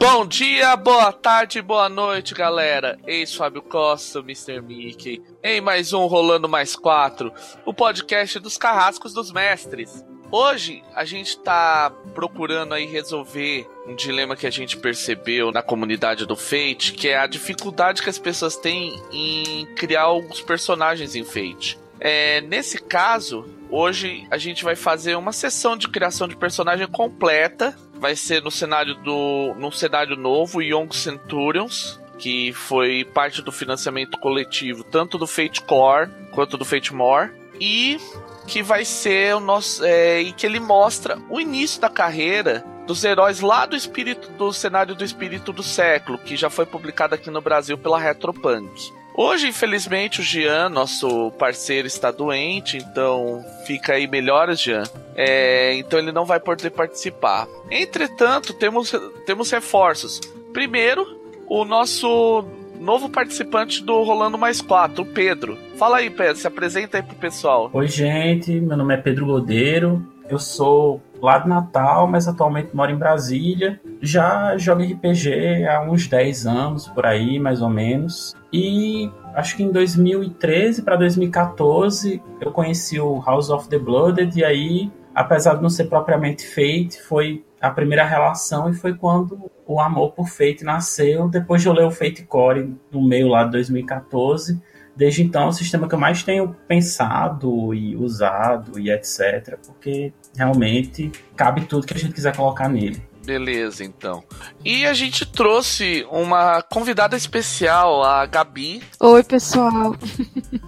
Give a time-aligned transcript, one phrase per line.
[0.00, 2.98] Bom dia, boa tarde, boa noite, galera.
[3.06, 4.60] Eis Fábio Costa, Mr.
[4.60, 7.32] Mickey, em mais um Rolando Mais Quatro,
[7.64, 10.04] o podcast dos carrascos dos mestres.
[10.30, 16.26] Hoje a gente tá procurando aí resolver um dilema que a gente percebeu na comunidade
[16.26, 21.24] do Fate, que é a dificuldade que as pessoas têm em criar alguns personagens em
[21.24, 21.78] Fate.
[22.00, 27.76] É, nesse caso, hoje a gente vai fazer uma sessão de criação de personagem completa.
[27.94, 29.54] Vai ser no cenário do.
[29.58, 36.10] num cenário novo, Young Centurions, que foi parte do financiamento coletivo, tanto do Fate Core
[36.32, 37.32] quanto do Fate More.
[37.60, 37.98] E
[38.46, 39.84] que vai ser o nosso.
[39.84, 44.50] É, e que ele mostra o início da carreira dos heróis lá do espírito do
[44.52, 48.92] cenário do espírito do século, que já foi publicado aqui no Brasil pela Retropunk.
[49.20, 54.84] Hoje, infelizmente, o Jean, nosso parceiro, está doente, então fica aí melhoras, Jean.
[55.16, 57.48] É, então ele não vai poder participar.
[57.68, 58.94] Entretanto, temos,
[59.26, 60.20] temos reforços.
[60.52, 61.04] Primeiro,
[61.48, 62.44] o nosso
[62.78, 65.58] novo participante do Rolando Mais 4, o Pedro.
[65.76, 67.68] Fala aí, Pedro, se apresenta aí pro pessoal.
[67.72, 72.90] Oi, gente, meu nome é Pedro Godeiro, eu sou lá de Natal, mas atualmente moro
[72.90, 73.80] em Brasília.
[74.00, 78.34] Já jogo RPG há uns 10 anos, por aí, mais ou menos.
[78.52, 84.44] E acho que em 2013 para 2014 eu conheci o House of the Blooded, e
[84.44, 89.80] aí, apesar de não ser propriamente Fate, foi a primeira relação e foi quando o
[89.80, 91.28] amor por Fate nasceu.
[91.28, 94.60] Depois de eu ler o Fate Core no meio lá de 2014,
[94.98, 100.12] desde então é o sistema que eu mais tenho pensado e usado e etc, porque
[100.36, 103.00] realmente cabe tudo que a gente quiser colocar nele.
[103.24, 104.24] Beleza, então.
[104.64, 108.82] E a gente trouxe uma convidada especial, a Gabi.
[108.98, 109.94] Oi, pessoal.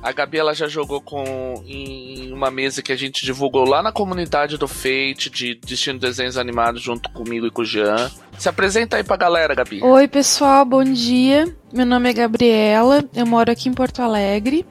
[0.02, 1.24] A Gabi ela já jogou com
[1.66, 6.36] em uma mesa que a gente divulgou lá na comunidade do Fate de Destino Desenhos
[6.36, 8.10] Animados junto comigo e com o Jean.
[8.38, 9.82] Se apresenta aí pra galera, Gabi.
[9.82, 11.56] Oi, pessoal, bom dia.
[11.72, 14.66] Meu nome é Gabriela, eu moro aqui em Porto Alegre.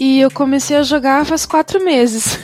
[0.00, 2.38] E eu comecei a jogar faz quatro meses.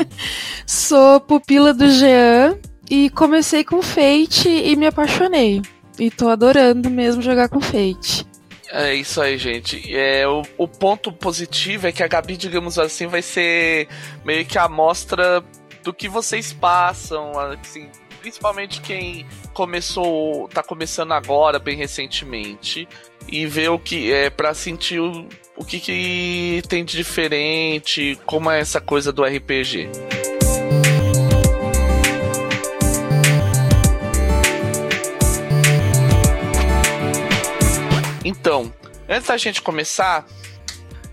[0.66, 2.58] Sou pupila do Jean
[2.88, 5.60] e comecei com Fate e me apaixonei.
[5.98, 8.26] E tô adorando mesmo jogar com Fate.
[8.70, 9.94] É isso aí, gente.
[9.94, 13.88] É, o, o ponto positivo é que a Gabi, digamos assim, vai ser
[14.24, 15.44] meio que a amostra
[15.82, 17.88] do que vocês passam, assim,
[18.20, 22.86] principalmente quem começou, tá começando agora, bem recentemente,
[23.28, 28.50] e ver o que é para sentir o, o que, que tem de diferente, como
[28.50, 29.88] é essa coisa do RPG.
[38.24, 38.72] Então,
[39.08, 40.26] antes da gente começar,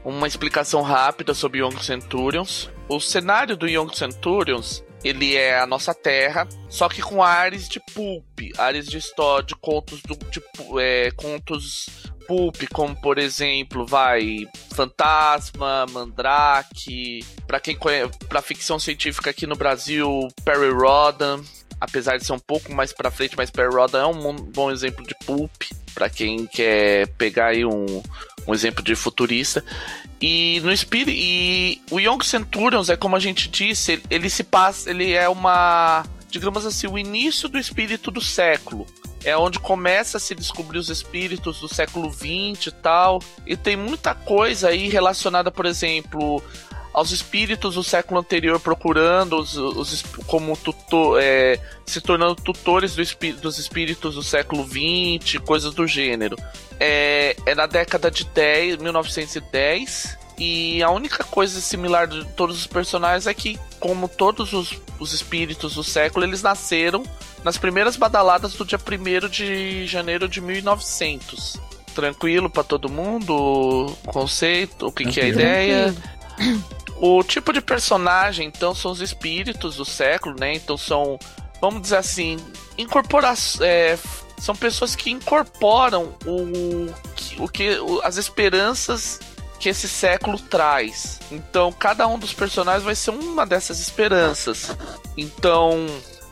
[0.05, 2.69] uma explicação rápida sobre Young Centurions.
[2.87, 7.79] O cenário do Young Centurions ele é a nossa terra, só que com ares de
[7.93, 8.25] pulp,
[8.57, 10.41] ares de história, de contos do de,
[10.81, 11.85] é, contos
[12.27, 19.55] pulp, como por exemplo, vai Fantasma, Mandrake, para quem conhece, para ficção científica aqui no
[19.55, 21.39] Brasil, Perry Rodan,
[21.79, 25.05] apesar de ser um pouco mais para frente, mas Perry Rodan é um bom exemplo
[25.05, 25.51] de pulp
[25.93, 28.01] para quem quer pegar aí um,
[28.47, 29.63] um exemplo de futurista.
[30.21, 34.43] E no Spirit, e o Young Centurions é como a gente disse, ele, ele se
[34.43, 38.87] passa, ele é uma, digamos assim, o início do espírito do século
[39.25, 43.19] é onde começa a se descobrir os espíritos do século XX e tal.
[43.45, 46.41] E tem muita coisa aí relacionada, por exemplo,
[46.95, 53.01] aos espíritos do século anterior procurando os, os como tutor, é, se tornando tutores do
[53.01, 56.37] espí dos espíritos do século XX, coisas do gênero.
[56.79, 60.17] É, é na década de 10, 1910.
[60.37, 65.11] E a única coisa similar de todos os personagens é que, como todos os, os
[65.11, 67.03] espíritos do século, eles nasceram
[67.43, 71.57] nas primeiras badaladas do dia 1 de janeiro de 1900.
[71.93, 73.93] Tranquilo para todo mundo?
[74.05, 74.87] Conceito?
[74.87, 75.95] O que, que é a ideia?
[76.97, 80.53] O tipo de personagem, então, são os espíritos do século, né?
[80.53, 81.19] Então são,
[81.59, 82.37] vamos dizer assim,
[82.77, 83.61] incorporações.
[83.61, 83.99] É,
[84.37, 89.19] são pessoas que incorporam o, o que as esperanças
[89.59, 91.19] que esse século traz.
[91.31, 94.75] Então, cada um dos personagens vai ser uma dessas esperanças.
[95.17, 95.85] Então,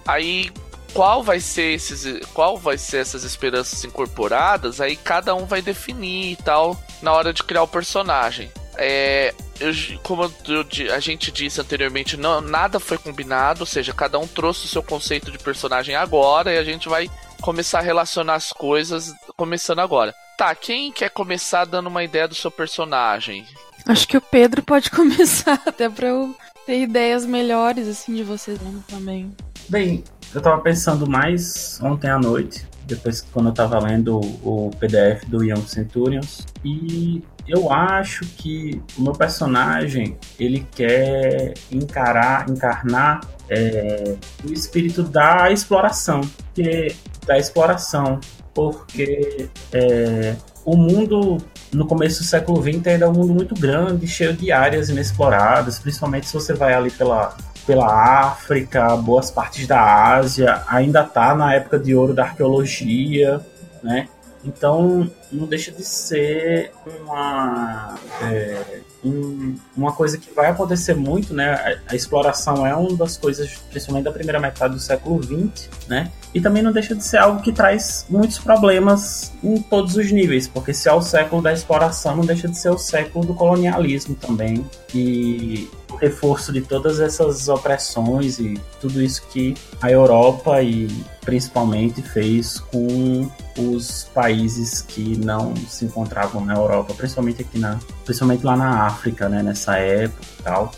[0.05, 0.51] aí
[0.93, 6.33] qual vai ser esses qual vai ser essas esperanças incorporadas, aí cada um vai definir
[6.33, 8.51] e tal na hora de criar o personagem.
[8.77, 9.71] É, eu,
[10.01, 14.65] como eu, a gente disse anteriormente, não, nada foi combinado, ou seja, cada um trouxe
[14.65, 17.09] o seu conceito de personagem agora e a gente vai
[17.41, 20.13] começar a relacionar as coisas começando agora.
[20.37, 23.45] Tá, quem quer começar dando uma ideia do seu personagem?
[23.85, 26.35] Acho que o Pedro pode começar, até pra eu
[26.65, 29.31] ter ideias melhores, assim, de vocês também.
[29.69, 30.03] Bem,
[30.33, 35.43] eu tava pensando mais ontem à noite, depois quando eu tava lendo o PDF do
[35.43, 44.15] Young Centurions, e eu acho que o meu personagem ele quer encarar, encarnar é,
[44.47, 46.21] o espírito da exploração,
[46.53, 46.95] que
[47.25, 48.19] da exploração,
[48.53, 50.35] porque é,
[50.65, 51.37] o mundo
[51.73, 55.79] no começo do século XX ainda é um mundo muito grande, cheio de áreas inexploradas,
[55.79, 57.35] principalmente se você vai ali pela,
[57.65, 63.41] pela África, boas partes da Ásia, ainda está na época de ouro da arqueologia,
[63.81, 64.07] né?
[64.43, 71.53] Então não deixa de ser uma é, um, uma coisa que vai acontecer muito, né?
[71.53, 76.11] A, a, exploração é uma das coisas, principalmente da primeira metade do século XX, né?
[76.33, 80.47] E também não deixa de ser algo que traz muitos problemas em todos os níveis,
[80.47, 84.15] porque se é o século da exploração, não deixa de ser o século do colonialismo
[84.15, 84.65] também.
[84.93, 90.87] E o reforço de todas essas opressões e tudo isso que a Europa e
[91.21, 98.43] principalmente fez com os países que não se encontravam na Europa, principalmente aqui na, principalmente
[98.43, 100.71] lá na África, né, nessa época e tal.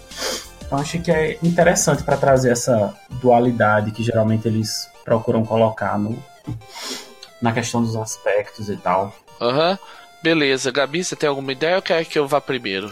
[0.65, 6.21] Então acho que é interessante para trazer essa dualidade que geralmente eles procuram colocar no,
[7.41, 9.15] na questão dos aspectos e tal.
[9.39, 9.71] Aham.
[9.71, 9.77] Uhum.
[10.25, 12.89] Beleza, Gabi, você tem alguma ideia ou quer que eu vá primeiro?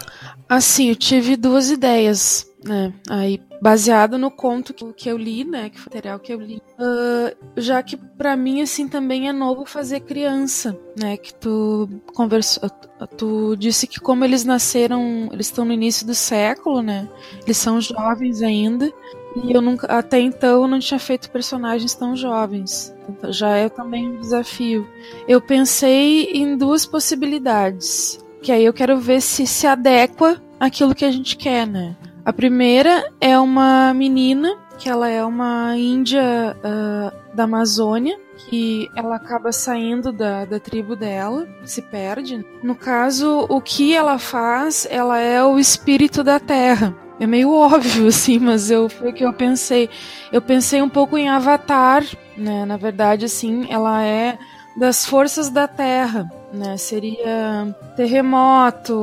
[0.48, 2.94] Assim, eu tive duas ideias, né?
[3.10, 5.72] Aí, baseado no conto que eu li, né?
[5.72, 6.62] Que foi o material que eu li.
[6.78, 11.18] Uh, já que para mim, assim, também é novo fazer criança, né?
[11.18, 12.70] Que tu conversou.
[13.18, 17.10] Tu disse que como eles nasceram, eles estão no início do século, né?
[17.44, 18.94] Eles são jovens ainda.
[19.36, 22.94] E eu nunca, até então, não tinha feito personagens tão jovens.
[23.10, 24.88] Então, já é também um desafio.
[25.28, 31.06] Eu pensei em duas possibilidades, que aí eu quero ver se se adequa àquilo que
[31.06, 31.96] a gente quer, né?
[32.26, 38.18] A primeira é uma menina que ela é uma índia uh, da Amazônia
[38.50, 42.46] que ela acaba saindo da, da tribo dela, se perde.
[42.64, 46.96] No caso, o que ela faz, ela é o espírito da terra.
[47.20, 49.90] É meio óbvio, assim, mas eu, foi o que eu pensei.
[50.32, 52.04] Eu pensei um pouco em Avatar,
[52.38, 52.66] né?
[52.66, 54.38] Na verdade, assim, ela é
[54.76, 56.78] das forças da Terra, né?
[56.78, 58.94] Seria terremoto.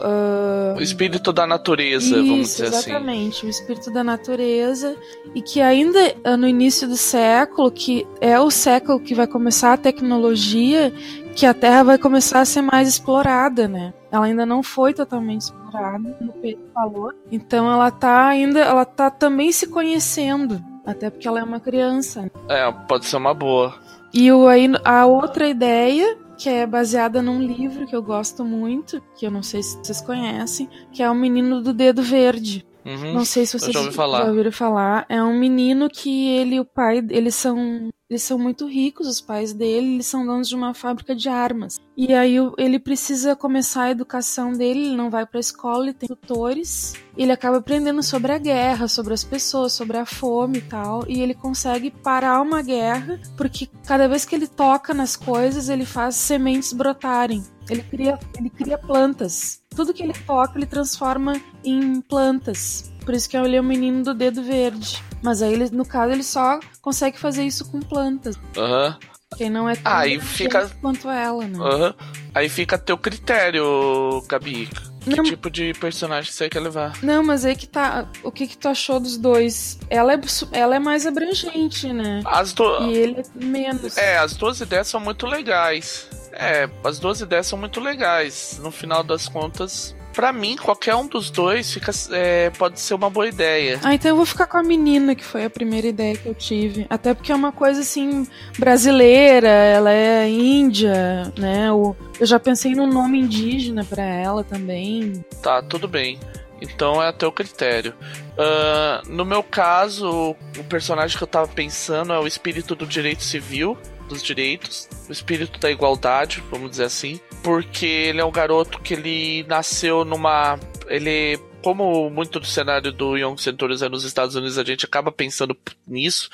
[0.00, 0.76] Uh...
[0.78, 2.90] O espírito da natureza, Isso, vamos dizer exatamente, assim.
[2.90, 4.96] Exatamente, o espírito da natureza.
[5.34, 9.72] E que ainda ah, no início do século, que é o século que vai começar
[9.72, 10.92] a tecnologia,
[11.36, 13.92] que a Terra vai começar a ser mais explorada, né?
[14.10, 17.12] Ela ainda não foi totalmente explorada, como o Pedro falou.
[17.30, 22.30] Então ela tá ainda, ela tá também se conhecendo, até porque ela é uma criança.
[22.48, 23.74] É, pode ser uma boa.
[24.14, 29.02] E o, aí, a outra ideia que é baseada num livro que eu gosto muito,
[29.14, 32.66] que eu não sei se vocês conhecem, que é O Menino do Dedo Verde.
[32.86, 35.04] Uhum, não sei se vocês já, já ouviram falar.
[35.08, 39.20] É um menino que ele e o pai, eles são eles são muito ricos, os
[39.20, 41.80] pais dele, eles são donos de uma fábrica de armas.
[41.96, 45.92] E aí ele precisa começar a educação dele, ele não vai para a escola, ele
[45.92, 46.94] tem tutores.
[47.16, 51.20] Ele acaba aprendendo sobre a guerra, sobre as pessoas, sobre a fome e tal, e
[51.20, 56.14] ele consegue parar uma guerra, porque cada vez que ele toca nas coisas, ele faz
[56.14, 57.42] sementes brotarem.
[57.68, 59.65] Ele cria, ele cria plantas.
[59.76, 62.92] Tudo que ele toca, ele transforma em plantas.
[63.04, 65.00] Por isso que ele é o menino do dedo verde.
[65.22, 68.36] Mas aí, ele, no caso, ele só consegue fazer isso com plantas.
[68.56, 68.88] Aham.
[68.88, 69.16] Uhum.
[69.36, 71.58] Quem não é tão aí fica quanto ela, né?
[71.58, 71.94] Uhum.
[72.34, 74.68] Aí fica a teu critério, Gabi.
[75.08, 76.98] Que não, tipo de personagem você quer levar?
[77.02, 78.08] Não, mas aí que tá.
[78.24, 79.78] O que, que tu achou dos dois?
[79.88, 80.20] Ela é,
[80.52, 82.22] ela é mais abrangente, né?
[82.24, 82.82] As do...
[82.82, 83.96] E ele é menos.
[83.96, 86.08] É, as duas ideias são muito legais.
[86.32, 88.58] É, as duas ideias são muito legais.
[88.60, 93.10] No final das contas, para mim, qualquer um dos dois fica, é, pode ser uma
[93.10, 93.78] boa ideia.
[93.84, 96.34] Ah, então eu vou ficar com a menina, que foi a primeira ideia que eu
[96.34, 96.86] tive.
[96.88, 98.26] Até porque é uma coisa assim,
[98.58, 101.68] brasileira, ela é índia, né?
[101.68, 105.22] Eu já pensei num nome indígena para ela também.
[105.42, 106.18] Tá, tudo bem.
[106.62, 107.92] Então é até o critério.
[108.38, 113.22] Uh, no meu caso, o personagem que eu tava pensando é o espírito do direito
[113.22, 118.80] civil dos direitos, o espírito da igualdade, vamos dizer assim, porque ele é um garoto
[118.80, 120.58] que ele nasceu numa.
[120.88, 125.10] Ele como muito do cenário do Young Centurions é nos Estados Unidos, a gente acaba
[125.10, 126.30] pensando nisso.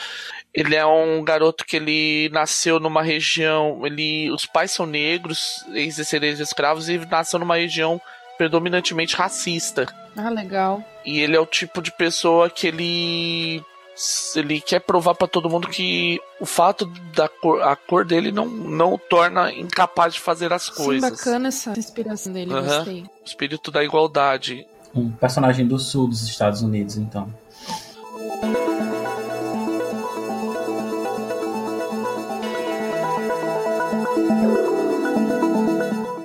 [0.53, 6.37] Ele é um garoto que ele nasceu numa região, ele, os pais são negros, ex-descendentes
[6.37, 7.99] de escravos e nasceu numa região
[8.37, 9.87] predominantemente racista.
[10.15, 10.85] Ah, legal.
[11.03, 13.65] E ele é o tipo de pessoa que ele
[14.35, 18.47] ele quer provar para todo mundo que o fato da cor, a cor dele não,
[18.47, 21.11] não o torna incapaz de fazer as coisas.
[21.11, 22.63] Sim, bacana essa inspiração dele, uhum.
[22.63, 23.05] gostei.
[23.25, 24.67] Espírito da igualdade.
[24.95, 27.33] um personagem do sul dos Estados Unidos, então.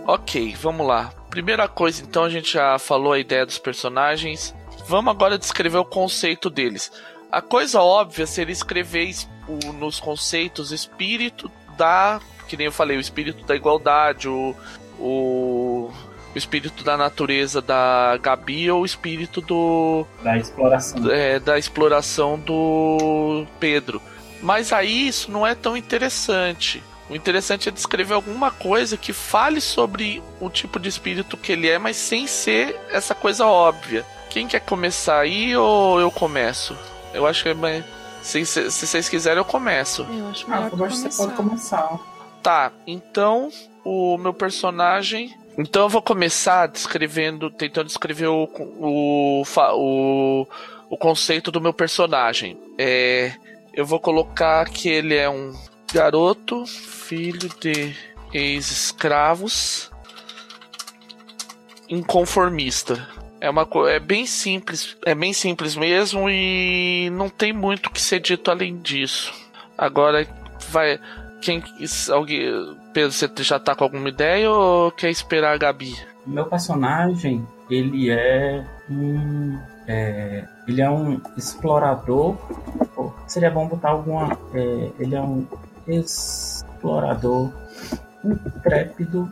[0.08, 1.14] Ok, vamos lá.
[1.30, 4.56] Primeira coisa, então, a gente já falou a ideia dos personagens.
[4.88, 6.92] Vamos agora descrever o conceito deles.
[7.38, 9.14] A coisa óbvia seria escrever
[9.48, 12.20] o, nos conceitos espírito da.
[12.48, 14.56] Que nem eu falei, o espírito da igualdade, o,
[14.98, 15.92] o,
[16.34, 20.04] o espírito da natureza da Gabi ou o espírito do.
[20.24, 21.12] Da exploração.
[21.12, 24.02] É, da exploração do Pedro.
[24.42, 26.82] Mas aí isso não é tão interessante.
[27.08, 31.70] O interessante é descrever alguma coisa que fale sobre o tipo de espírito que ele
[31.70, 34.04] é, mas sem ser essa coisa óbvia.
[34.28, 36.76] Quem quer começar aí ou eu começo?
[37.14, 37.84] Eu acho que é
[38.22, 40.04] Se, se, se vocês quiserem, eu começo.
[40.04, 42.00] Eu acho que Ah, eu acho que você pode começar.
[42.44, 43.50] Tá, então
[43.84, 45.36] o meu personagem.
[45.58, 48.48] Então eu vou começar descrevendo, tentando descrever o,
[48.80, 50.48] o, o,
[50.90, 52.60] o conceito do meu personagem.
[52.78, 53.34] É,
[53.74, 55.54] eu vou colocar que ele é um
[55.92, 57.96] garoto, filho de
[58.34, 59.90] ex-escravos,
[61.90, 63.08] inconformista.
[63.48, 68.20] É uma é bem simples, é bem simples mesmo e não tem muito que ser
[68.20, 69.34] dito além disso.
[69.78, 70.28] Agora
[70.70, 71.00] vai
[71.40, 71.64] quem
[72.12, 75.96] alguém Pedro, você já tá com alguma ideia ou quer esperar a Gabi?
[76.26, 82.36] Meu personagem, ele é um é, ele é um explorador.
[83.28, 84.38] Seria bom botar alguma.
[84.54, 85.48] É, ele é um
[85.88, 87.50] explorador
[88.26, 89.32] intrépido,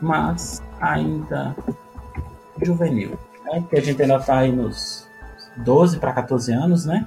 [0.00, 1.54] mas ainda
[2.62, 3.18] juvenil.
[3.44, 3.60] Né?
[3.60, 5.08] Porque a gente ainda tá aí nos
[5.56, 7.06] 12 para 14 anos, né?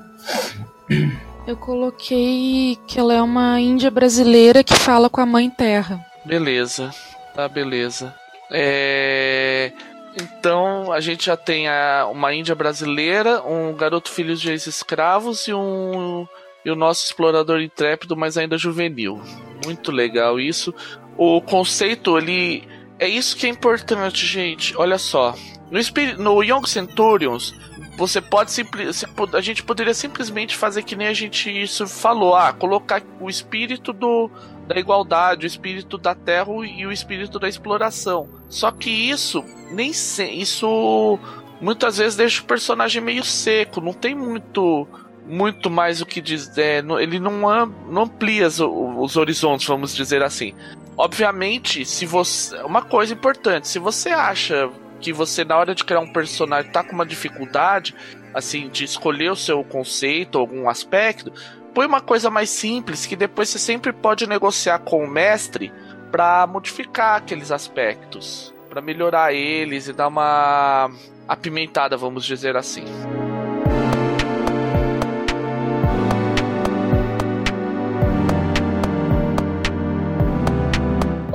[1.47, 6.03] Eu coloquei que ela é uma índia brasileira que fala com a mãe terra.
[6.25, 6.89] Beleza,
[7.35, 8.13] tá beleza.
[8.51, 9.71] É...
[10.19, 15.53] Então a gente já tem a, uma índia brasileira, um garoto filho de ex-escravos e
[15.53, 16.25] um
[16.63, 19.21] e o nosso explorador intrépido, mas ainda juvenil.
[19.63, 20.73] Muito legal isso.
[21.15, 22.67] O conceito ali
[22.99, 24.75] é isso que é importante, gente.
[24.77, 25.35] Olha só,
[25.69, 27.53] no, no Young Centurions
[27.97, 29.05] você pode simplesmente.
[29.33, 32.35] A gente poderia simplesmente fazer que nem a gente isso falou.
[32.35, 34.29] Ah, colocar o espírito do,
[34.67, 38.27] da igualdade, o espírito da terra e o espírito da exploração.
[38.49, 41.17] Só que isso nem se, isso
[41.61, 44.87] muitas vezes deixa o personagem meio seco, não tem muito
[45.27, 50.53] muito mais o que dizer, é, ele não, amplia os, os horizontes, vamos dizer assim.
[50.97, 54.69] Obviamente, se você, uma coisa importante, se você acha
[55.01, 57.93] que você na hora de criar um personagem tá com uma dificuldade,
[58.33, 61.31] assim, de escolher o seu conceito, algum aspecto,
[61.73, 65.71] põe uma coisa mais simples que depois você sempre pode negociar com o mestre
[66.11, 70.89] para modificar aqueles aspectos, para melhorar eles e dar uma
[71.27, 72.85] apimentada, vamos dizer assim.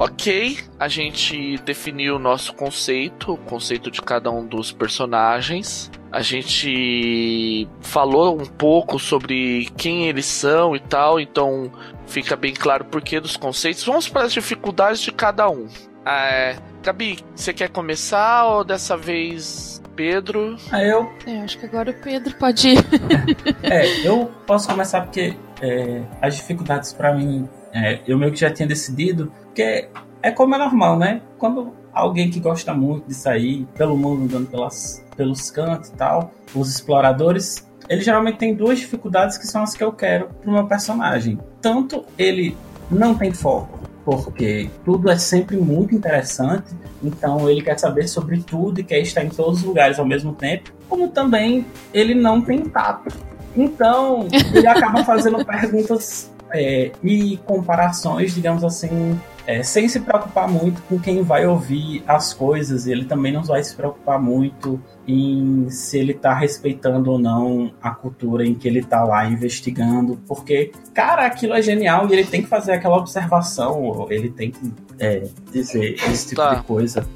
[0.01, 5.91] Ok, a gente definiu o nosso conceito, o conceito de cada um dos personagens.
[6.11, 11.71] A gente falou um pouco sobre quem eles são e tal, então
[12.07, 13.85] fica bem claro o porquê dos conceitos.
[13.85, 15.69] Vamos para as dificuldades de cada um.
[16.07, 20.57] É, Gabi, você quer começar ou dessa vez Pedro?
[20.73, 21.13] Ah, eu.
[21.27, 22.79] É, acho que agora o Pedro pode ir.
[23.63, 28.51] é, eu posso começar porque é, as dificuldades para mim, é, eu meio que já
[28.51, 29.89] tinha decidido, porque
[30.23, 31.23] é como é normal, né?
[31.39, 36.33] Quando alguém que gosta muito de sair pelo mundo, andando pelas, pelos cantos e tal,
[36.55, 40.67] os exploradores, ele geralmente tem duas dificuldades que são as que eu quero pro meu
[40.67, 41.39] personagem.
[41.61, 42.57] Tanto ele
[42.91, 48.81] não tem foco, porque tudo é sempre muito interessante, então ele quer saber sobre tudo
[48.81, 52.61] e quer estar em todos os lugares ao mesmo tempo, como também ele não tem
[52.61, 53.15] tato.
[53.57, 60.81] Então, ele acaba fazendo perguntas é, e comparações, digamos assim, é, sem se preocupar muito
[60.83, 62.87] com quem vai ouvir as coisas.
[62.87, 67.91] Ele também não vai se preocupar muito em se ele está respeitando ou não a
[67.91, 72.43] cultura em que ele está lá investigando, porque, cara, aquilo é genial e ele tem
[72.43, 76.55] que fazer aquela observação, ele tem que é, dizer esse tipo tá.
[76.55, 77.07] de coisa,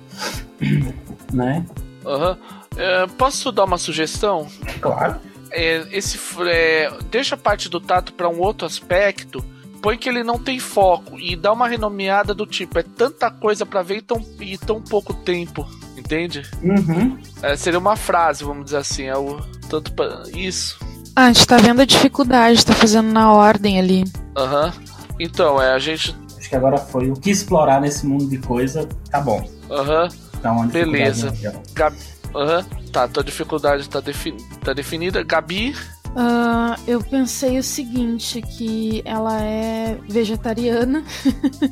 [1.32, 1.64] né?
[2.04, 2.36] Uhum.
[2.76, 4.46] É, posso dar uma sugestão?
[4.80, 5.20] Claro.
[5.54, 9.44] É, esse, é, deixa a parte do tato para um outro aspecto
[9.84, 13.66] põe que ele não tem foco e dá uma renomeada do tipo, é tanta coisa
[13.66, 16.40] para ver e tão, e tão pouco tempo, entende?
[16.62, 17.18] Uhum.
[17.42, 20.78] É, seria uma frase, vamos dizer assim, é o tanto pra, isso.
[21.14, 24.04] Ah, a gente tá vendo a dificuldade, tá fazendo na ordem ali.
[24.34, 24.66] Aham.
[24.66, 24.94] Uhum.
[25.20, 26.16] Então, é, a gente.
[26.38, 29.46] Acho que agora foi o que explorar nesse mundo de coisa, tá bom.
[29.70, 30.04] Aham.
[30.04, 30.08] Uhum.
[30.38, 31.32] Então, Beleza.
[31.74, 31.94] Gab...
[32.34, 32.83] Uhum.
[32.94, 35.20] Tá, tua dificuldade tá, defini tá definida.
[35.24, 35.74] Gabi?
[36.14, 41.04] Uh, eu pensei o seguinte, que ela é vegetariana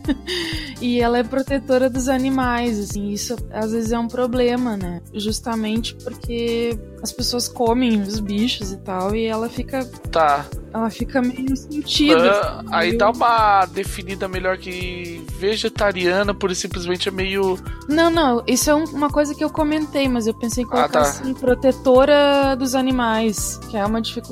[0.82, 5.00] e ela é protetora dos animais, assim, isso às vezes é um problema, né?
[5.14, 9.84] Justamente porque as pessoas comem os bichos e tal, e ela fica.
[10.10, 10.44] Tá.
[10.72, 12.62] Ela fica meio sentida.
[12.62, 17.58] Uh, aí dá uma definida melhor que vegetariana, por simplesmente é meio.
[17.88, 20.86] Não, não, isso é um, uma coisa que eu comentei, mas eu pensei em colocar
[20.86, 21.00] ah, tá.
[21.02, 24.31] assim, protetora dos animais, que é uma dificuldade.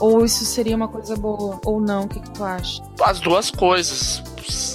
[0.00, 2.82] Ou isso seria uma coisa boa, ou não, o que, que tu acha?
[3.02, 4.22] As duas coisas.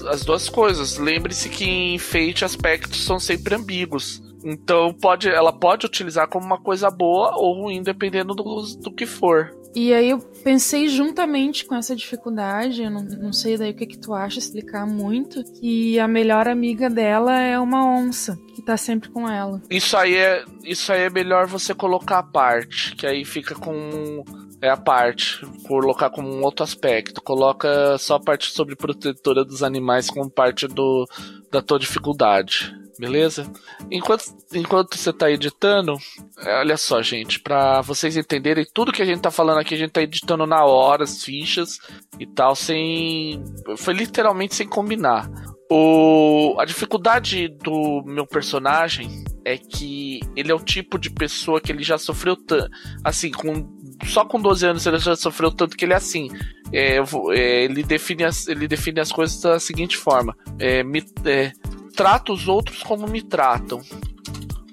[0.07, 0.97] As duas coisas.
[0.97, 4.21] Lembre-se que em enfeite aspectos são sempre ambíguos.
[4.43, 9.05] Então pode, ela pode utilizar como uma coisa boa ou ruim, dependendo do, do que
[9.05, 9.51] for.
[9.75, 13.85] E aí eu pensei juntamente com essa dificuldade, eu não, não sei daí o que,
[13.85, 18.75] que tu acha explicar muito, que a melhor amiga dela é uma onça, que tá
[18.75, 19.61] sempre com ela.
[19.69, 24.23] Isso aí é, isso aí é melhor você colocar a parte, que aí fica com
[24.61, 27.21] é a parte, colocar como um outro aspecto.
[27.21, 31.07] Coloca só a parte sobre protetora dos animais como parte do,
[31.49, 33.49] da tua dificuldade beleza?
[33.89, 35.97] Enquanto, enquanto você tá editando,
[36.39, 39.77] é, olha só, gente, para vocês entenderem tudo que a gente tá falando aqui, a
[39.77, 41.79] gente tá editando na hora as fichas
[42.19, 43.41] e tal, sem.
[43.77, 45.31] Foi literalmente sem combinar.
[45.71, 51.71] O, a dificuldade do meu personagem é que ele é o tipo de pessoa que
[51.71, 52.69] ele já sofreu tanto.
[53.03, 53.69] Assim, com,
[54.05, 56.29] só com 12 anos ele já sofreu tanto que ele é assim.
[56.71, 56.97] É,
[57.31, 61.51] é, ele, define as, ele define as coisas da seguinte forma: é, me, é,
[61.99, 63.81] trata os outros como me tratam.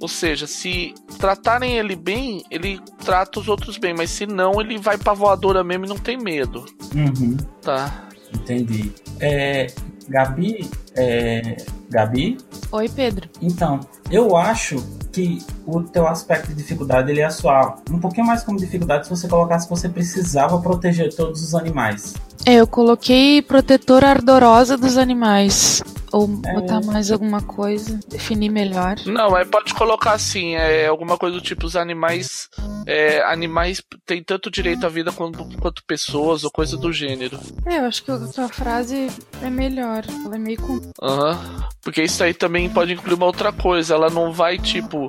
[0.01, 4.79] Ou seja, se tratarem ele bem, ele trata os outros bem, mas se não, ele
[4.79, 6.65] vai pra voadora mesmo e não tem medo.
[6.95, 7.37] Uhum.
[7.61, 8.05] Tá.
[8.33, 8.93] Entendi.
[9.19, 9.67] É,
[10.09, 11.57] Gabi, é,
[11.91, 12.39] Gabi?
[12.71, 13.29] Oi, Pedro.
[13.43, 14.77] Então, eu acho
[15.11, 19.11] que o teu aspecto de dificuldade ele ia soar um pouquinho mais como dificuldade se
[19.11, 22.15] você colocasse que você precisava proteger todos os animais.
[22.45, 25.83] É, eu coloquei protetora ardorosa dos animais.
[26.13, 26.55] Ou é...
[26.55, 28.97] botar mais alguma coisa, definir melhor.
[29.07, 32.49] Não, é, pode colocar assim, é alguma coisa do tipo, os animais.
[32.87, 37.39] É, animais têm tanto direito à vida quanto, quanto pessoas, ou coisa do gênero.
[37.67, 39.09] É, eu acho que a sua frase
[39.43, 40.05] é melhor.
[40.25, 40.57] Ela é meio.
[41.03, 41.31] Aham.
[41.33, 41.69] Uhum.
[41.83, 43.95] Porque isso aí também pode incluir uma outra coisa.
[43.95, 45.07] Ela não vai, tipo.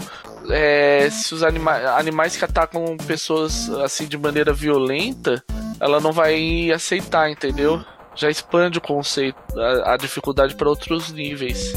[0.50, 5.44] É, se os anima animais que atacam pessoas assim de maneira violenta,
[5.80, 7.84] ela não vai aceitar, entendeu?
[8.18, 11.74] Já expande o conceito, a, a dificuldade para outros níveis.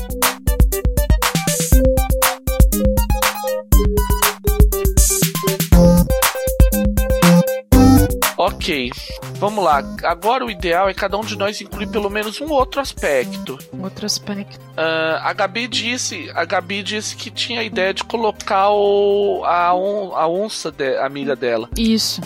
[8.38, 8.90] Ok,
[9.34, 9.82] vamos lá.
[10.02, 13.58] Agora o ideal é cada um de nós incluir pelo menos um outro aspecto.
[13.78, 14.58] Outro aspecto.
[14.70, 19.74] Uh, a Gabi disse, a Gabi disse que tinha a ideia de colocar o, a,
[19.74, 21.68] on, a onça de, amiga dela.
[21.76, 22.22] Isso.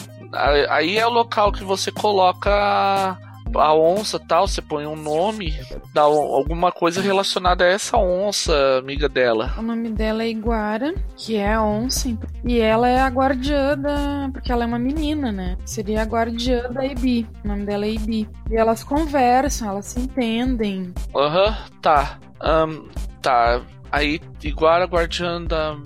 [0.69, 3.19] Aí é o local que você coloca
[3.57, 5.55] a onça tal, você põe um nome,
[5.93, 9.53] dá alguma coisa relacionada a essa onça, amiga dela.
[9.59, 14.29] O nome dela é Iguara, que é a onça, e ela é a guardiã da.
[14.33, 15.57] Porque ela é uma menina, né?
[15.65, 17.27] Seria a guardiã da Ibi.
[17.45, 18.29] O nome dela é Ibi.
[18.51, 20.93] E elas conversam, elas se entendem.
[21.15, 22.19] Aham, uhum, tá.
[22.43, 22.89] Um,
[23.23, 23.61] tá.
[23.95, 25.77] Aí, Iguara, guardiã da.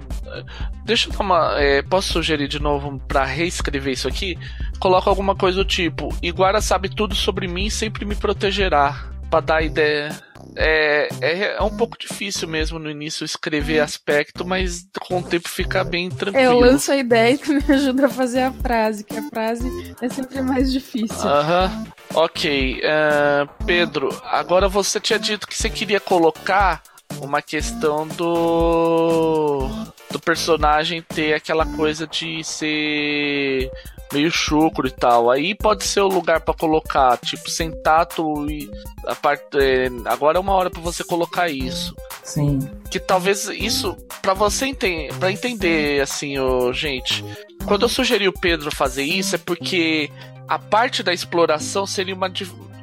[0.86, 1.60] Deixa eu dar uma.
[1.60, 4.38] É, posso sugerir de novo para reescrever isso aqui?
[4.80, 9.10] Coloca alguma coisa do tipo: Iguara sabe tudo sobre mim e sempre me protegerá.
[9.30, 10.16] Pra dar ideia.
[10.56, 15.46] É, é, é, um pouco difícil mesmo no início escrever aspecto, mas com o tempo
[15.46, 16.42] fica bem tranquilo.
[16.42, 19.94] Eu lanço a ideia e tu me ajuda a fazer a frase, que a frase
[20.00, 21.28] é sempre mais difícil.
[21.28, 21.86] Aham.
[22.14, 22.80] Ok.
[22.80, 26.82] Uh, Pedro, agora você tinha dito que você queria colocar
[27.20, 29.68] uma questão do
[30.10, 33.70] do personagem ter aquela coisa de ser
[34.12, 35.30] meio chucro e tal.
[35.30, 38.70] Aí pode ser o lugar para colocar, tipo, sem tato e
[39.06, 39.58] a parte.
[39.58, 41.94] É, agora é uma hora para você colocar isso.
[42.22, 42.58] Sim.
[42.90, 47.24] Que talvez isso, para você entender, para entender assim, oh, gente,
[47.66, 50.10] quando eu sugeri o Pedro fazer isso é porque
[50.46, 52.32] a parte da exploração seria uma,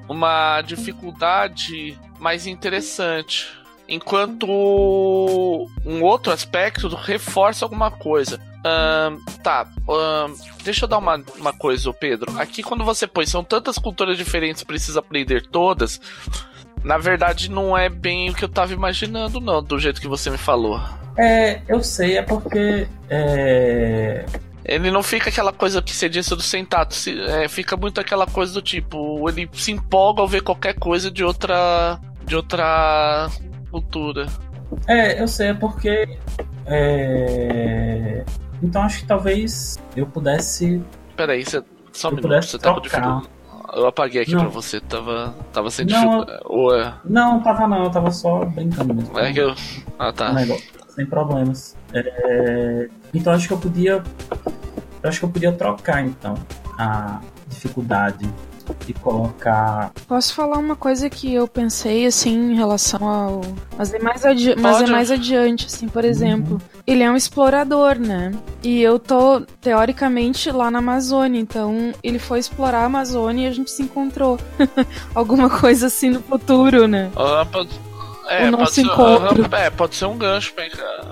[0.08, 4.48] uma dificuldade mais interessante enquanto
[5.86, 8.40] um outro aspecto reforça alguma coisa.
[8.66, 12.40] Um, tá, um, deixa eu dar uma, uma coisa, Pedro.
[12.40, 16.02] Aqui, quando você põe, são tantas culturas diferentes, precisa aprender todas.
[16.84, 20.30] Na verdade, não é bem o que eu tava imaginando, não, do jeito que você
[20.30, 20.82] me falou.
[21.18, 22.88] É, eu sei, é porque.
[23.10, 24.26] É...
[24.64, 26.96] Ele não fica aquela coisa que você disse do sentado,
[27.30, 31.24] é, fica muito aquela coisa do tipo, ele se empolga ao ver qualquer coisa de
[31.24, 32.00] outra.
[32.26, 33.30] de outra
[33.80, 34.26] cultura.
[34.88, 36.18] É, eu sei, é porque.
[36.66, 38.24] É...
[38.64, 40.82] Então acho que talvez eu pudesse.
[41.18, 41.62] Peraí, você,
[41.92, 43.00] só um eu minuto, você tá com trocar.
[43.02, 43.36] dificuldade.
[43.76, 44.42] Eu apaguei aqui Não.
[44.42, 46.40] pra você, tava, tava sem dificuldade.
[46.46, 49.20] Ou é, Não, tava não, eu tava só brincando mesmo.
[49.20, 49.54] é que eu.
[50.00, 50.32] Ah, tá.
[50.32, 51.76] Negócio, sem problemas.
[51.94, 54.04] É, Então acho que eu podia.
[55.04, 56.36] Eu acho que eu podia trocar então
[56.78, 58.28] a dificuldade
[58.88, 59.92] e colocar.
[60.08, 63.42] Posso falar uma coisa que eu pensei, assim, em relação ao.
[63.78, 64.56] Mas é mais, adi...
[64.58, 64.92] mas é Pode.
[64.92, 66.62] mais adiante, assim, por exemplo.
[66.88, 68.32] Ele é um explorador, né?
[68.64, 71.40] E eu tô, teoricamente, lá na Amazônia.
[71.40, 74.40] Então, ele foi explorar a Amazônia e a gente se encontrou.
[75.14, 77.12] Alguma coisa assim no futuro, né?
[77.16, 77.70] Ah, pode,
[78.30, 79.44] é, O pode nosso ser, encontro.
[79.46, 80.54] aham, é, pode ser um gancho.
[80.54, 80.66] pra-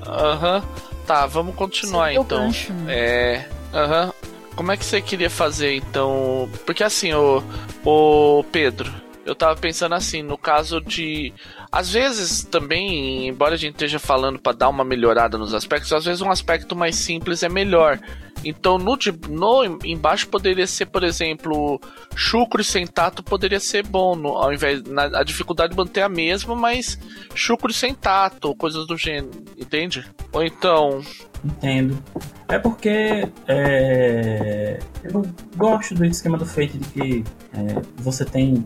[0.07, 0.63] Aham.
[1.05, 2.45] Tá, vamos continuar Seria o então.
[2.45, 2.93] gancho, né?
[2.95, 3.45] É.
[3.73, 4.13] Aham.
[4.55, 6.49] Como é que você queria fazer então?
[6.65, 7.43] Porque assim, o,
[7.83, 8.91] o Pedro,
[9.25, 11.33] eu tava pensando assim, no caso de.
[11.73, 16.05] Às vezes também, embora a gente esteja falando pra dar uma melhorada nos aspectos, às
[16.05, 17.99] vezes um aspecto mais simples é melhor.
[18.45, 18.95] Então no,
[19.27, 21.81] no embaixo poderia ser, por exemplo,
[22.15, 26.09] chucro e sem tato poderia ser bom, no- ao invés na, a dificuldade manter a
[26.09, 26.99] mesma, mas
[27.33, 30.05] chucro e sem tato, ou coisas do gênero, entende?
[30.31, 31.01] Ou então,
[31.43, 32.01] Entendo.
[32.47, 35.25] É porque é, eu
[35.57, 38.65] gosto do esquema do Fate de que é, você tem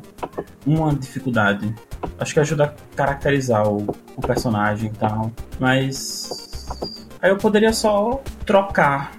[0.65, 1.74] uma dificuldade.
[2.20, 5.31] Acho que ajuda caracterizar o, o personagem e tal.
[5.60, 6.67] Mas
[7.21, 9.12] aí eu poderia só trocar.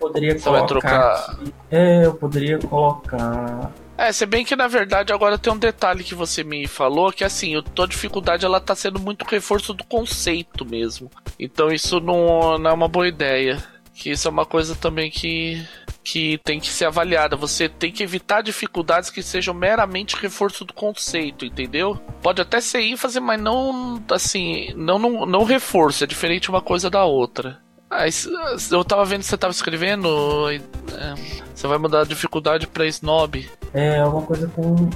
[0.00, 1.38] Poderia Você colocar.
[1.70, 3.70] É, eu poderia colocar.
[3.96, 7.24] É, se bem que na verdade agora tem um detalhe que você me falou, que
[7.24, 11.10] assim, a tua dificuldade ela tá sendo muito reforço do conceito mesmo.
[11.38, 13.58] Então isso não, não é uma boa ideia.
[13.98, 15.66] Que isso é uma coisa também que,
[16.04, 17.34] que tem que ser avaliada.
[17.34, 21.96] Você tem que evitar dificuldades que sejam meramente reforço do conceito, entendeu?
[22.22, 26.88] Pode até ser ênfase, mas não assim, não, não, não reforço, é diferente uma coisa
[26.88, 27.60] da outra.
[27.90, 28.30] Ah, isso-
[28.70, 30.50] eu tava vendo que você tava escrevendo.
[30.50, 31.14] é,
[31.54, 33.48] você vai mudar a dificuldade pra snob.
[33.74, 34.88] É alguma coisa com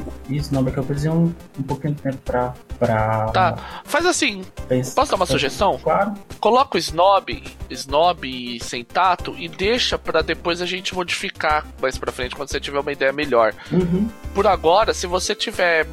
[0.50, 2.54] não, porque eu precisei um, um pouquinho de tempo pra.
[2.78, 4.42] pra Tá, faz assim.
[4.94, 5.78] Posso dar uma sugestão?
[5.82, 6.14] Claro.
[6.40, 12.12] Coloca o snob, snob sem tato e deixa pra depois a gente modificar mais pra
[12.12, 13.54] frente quando você tiver uma ideia melhor.
[13.70, 14.08] Uhum.
[14.34, 15.86] Por agora, se você tiver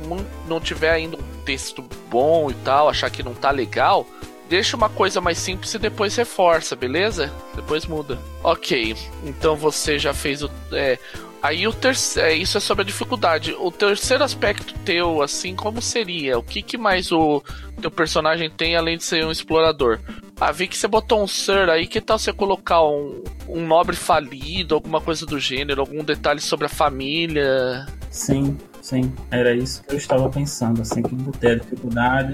[0.47, 4.05] não tiver ainda um texto bom e tal, achar que não tá legal,
[4.49, 7.31] deixa uma coisa mais simples e depois reforça, beleza?
[7.55, 8.19] Depois muda.
[8.43, 10.49] Ok, então você já fez o.
[10.73, 10.97] é,
[11.41, 12.41] aí o terceiro.
[12.41, 13.55] isso é sobre a dificuldade.
[13.57, 16.37] O terceiro aspecto teu, assim, como seria?
[16.37, 17.43] O que, que mais o
[17.79, 19.99] teu personagem tem além de ser um explorador?
[20.41, 23.95] Ah, vi que você botou um Sir aí, que tal você colocar um, um nobre
[23.95, 27.85] falido, alguma coisa do gênero, algum detalhe sobre a família?
[28.09, 29.11] Sim, sim.
[29.31, 32.33] Era isso que eu estava pensando, assim, que botei a dificuldade.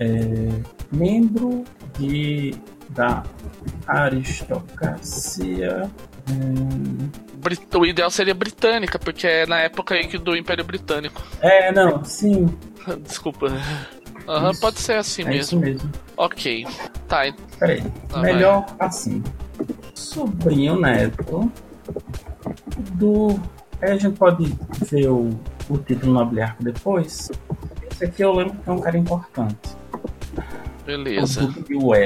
[0.00, 0.48] É,
[0.92, 1.64] membro
[1.98, 2.54] de,
[2.90, 3.22] da
[3.86, 5.90] aristocracia.
[7.36, 11.22] Brit- O ideal seria britânica, porque é na época aí que do Império Britânico.
[11.40, 12.46] É, não, sim.
[13.02, 13.48] Desculpa.
[14.26, 15.82] Aham, pode ser assim É isso mesmo.
[15.84, 15.92] mesmo.
[16.16, 16.66] Ok.
[17.06, 17.22] Tá,
[17.58, 17.82] Peraí.
[18.08, 19.22] Tá, melhor assim.
[19.94, 21.50] Sobrinho neto
[22.92, 23.38] do.
[23.82, 25.28] Aí a gente pode ver o,
[25.68, 27.30] o título nobiliarco depois.
[27.90, 29.56] Esse aqui eu lembro que é um cara importante.
[30.84, 31.52] beleza.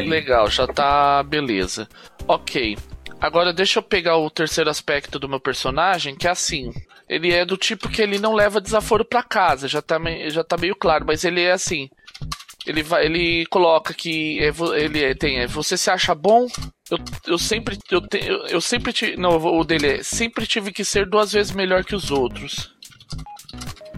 [0.09, 1.88] Legal, já tá beleza.
[2.27, 2.77] Ok.
[3.21, 6.73] Agora deixa eu pegar o terceiro aspecto do meu personagem, que é assim.
[7.09, 10.57] Ele é do tipo que ele não leva desaforo pra casa, já tá, já tá
[10.57, 11.88] meio claro, mas ele é assim.
[12.66, 16.47] Ele vai, ele coloca que é ele é- tem, é, você se acha bom?
[16.90, 20.71] Eu, eu sempre eu, te, eu, eu sempre tive, não, o dele é sempre tive
[20.71, 22.77] que ser duas vezes melhor que os outros.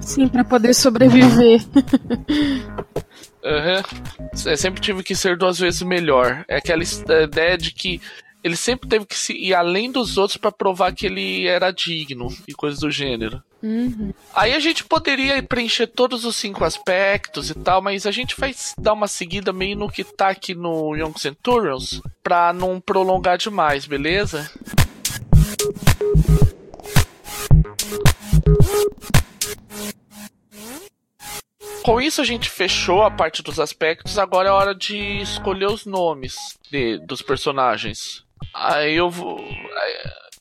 [0.01, 1.61] Sim, pra poder sobreviver.
[3.43, 6.45] É, sempre tive que ser duas vezes melhor.
[6.49, 8.01] É aquela is- ideia de que
[8.43, 12.29] ele sempre teve que se ir além dos outros pra provar que ele era digno
[12.49, 13.43] e coisas do gênero.
[13.63, 14.13] Uhum.
[14.35, 18.55] Aí a gente poderia preencher todos os cinco aspectos e tal, mas a gente vai
[18.79, 23.85] dar uma seguida meio no que tá aqui no Young Centurions pra não prolongar demais,
[23.85, 24.51] beleza?
[31.83, 35.87] Com isso a gente fechou a parte dos aspectos, agora é hora de escolher os
[35.87, 36.35] nomes
[36.71, 38.25] de- dos personagens.
[38.55, 39.39] Aí eu vou.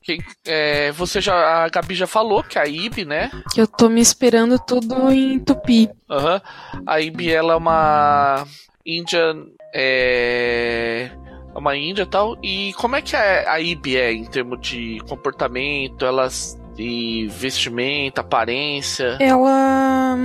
[0.04, 1.64] quem- é, você já.
[1.64, 3.30] A Gabi já falou que a Ibi, né?
[3.54, 5.90] Que eu tô me esperando tudo em tupi.
[6.10, 6.42] Aham.
[6.86, 8.46] A Ibi, ela é uma
[8.86, 9.36] índia.
[9.74, 11.12] É.
[11.54, 12.38] é Uma índia e tal.
[12.44, 16.59] E como é que a, a Ibi é em termos de comportamento, elas.
[16.80, 19.18] E vestimenta, aparência.
[19.20, 20.18] Ela.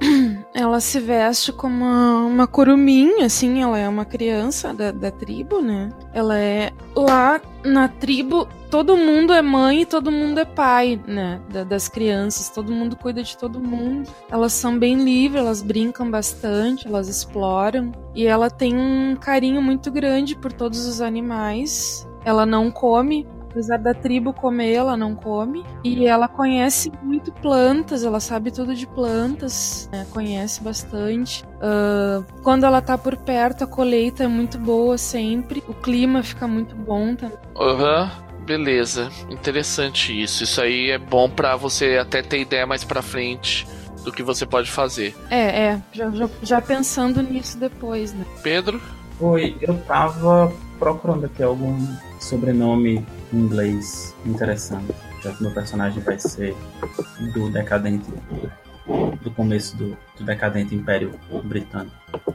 [0.54, 5.62] Ela se veste como uma, uma curumim, assim, ela é uma criança da, da tribo,
[5.62, 5.88] né?
[6.12, 11.40] Ela é lá na tribo, todo mundo é mãe e todo mundo é pai, né?
[11.48, 14.10] Da, das crianças, todo mundo cuida de todo mundo.
[14.30, 17.90] Elas são bem livres, elas brincam bastante, elas exploram.
[18.14, 22.06] E ela tem um carinho muito grande por todos os animais.
[22.26, 25.64] Ela não come, apesar da tribo comer, ela não come.
[25.84, 30.06] E ela conhece muito plantas, ela sabe tudo de plantas, né?
[30.10, 31.44] conhece bastante.
[31.44, 35.62] Uh, quando ela tá por perto, a colheita é muito boa sempre.
[35.68, 37.38] O clima fica muito bom também.
[37.56, 38.04] Aham.
[38.04, 38.32] Uhum.
[38.42, 40.42] Beleza, interessante isso.
[40.42, 43.64] Isso aí é bom para você até ter ideia mais para frente
[44.02, 45.14] do que você pode fazer.
[45.30, 48.26] É, é, já, já, já, pensando nisso depois, né?
[48.42, 48.82] Pedro?
[49.20, 51.78] Oi, eu tava procurando aqui algum
[52.18, 54.92] sobrenome em inglês interessante,
[55.22, 56.54] já que meu personagem vai ser
[57.32, 58.10] do decadente
[59.22, 61.12] do começo do, do, decadente Império
[61.44, 61.94] Britânico.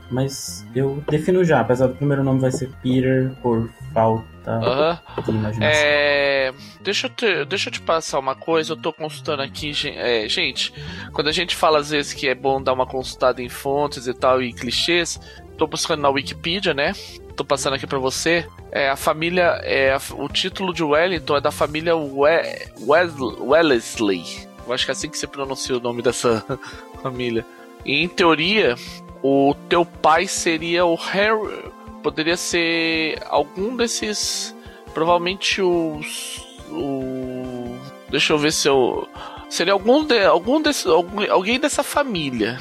[0.10, 4.26] Mas eu defino já, apesar do primeiro nome vai ser Peter por falta
[4.60, 5.24] uh -huh.
[5.26, 5.80] de imaginação.
[5.80, 6.54] É...
[6.82, 10.74] Deixa, eu te, deixa eu te passar uma coisa, eu tô consultando aqui, é, gente,
[11.12, 14.14] quando a gente fala às vezes que é bom dar uma consultada em fontes e
[14.14, 15.20] tal e clichês,
[15.58, 16.94] tô buscando na Wikipedia, né?
[17.36, 18.48] Tô passando aqui para você.
[18.72, 24.48] É a família, é o título de Wellington é da família We, Wellesley.
[24.66, 26.44] Eu acho que é assim que se pronuncia o nome dessa
[27.02, 27.46] família.
[27.86, 28.76] E em teoria,
[29.24, 31.72] o teu pai seria o Harry.
[32.04, 34.56] Poderia ser algum desses.
[34.94, 36.46] Provavelmente os.
[36.70, 37.78] O,
[38.10, 39.08] deixa eu ver se eu.
[39.50, 42.60] Seria algum, de, algum desse, algum, alguém dessa família.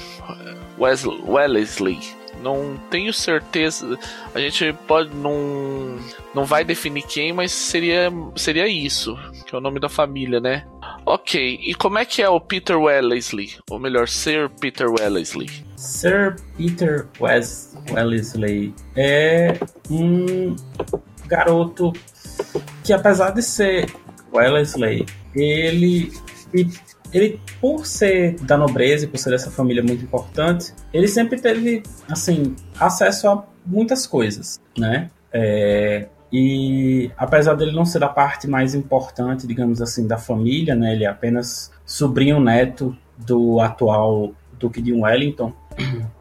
[0.78, 1.98] Wesley, Wellesley.
[2.42, 3.98] Não tenho certeza.
[4.34, 5.98] A gente pode não
[6.34, 10.66] não vai definir quem, mas seria seria isso, que é o nome da família, né?
[11.04, 11.60] Ok.
[11.62, 13.54] E como é que é o Peter Wellesley?
[13.70, 15.48] Ou melhor, Sir Peter Wellesley?
[15.76, 19.58] Sir Peter Wes Wellesley é
[19.90, 20.56] um
[21.26, 21.92] garoto
[22.82, 23.86] que apesar de ser
[24.32, 26.12] Wellesley, ele
[27.16, 31.82] ele, por ser da nobreza e por ser dessa família muito importante, ele sempre teve,
[32.08, 35.10] assim, acesso a muitas coisas, né?
[35.32, 40.92] É, e apesar dele não ser da parte mais importante, digamos assim, da família, né?
[40.92, 45.52] Ele é apenas sobrinho neto do atual Duque de Wellington.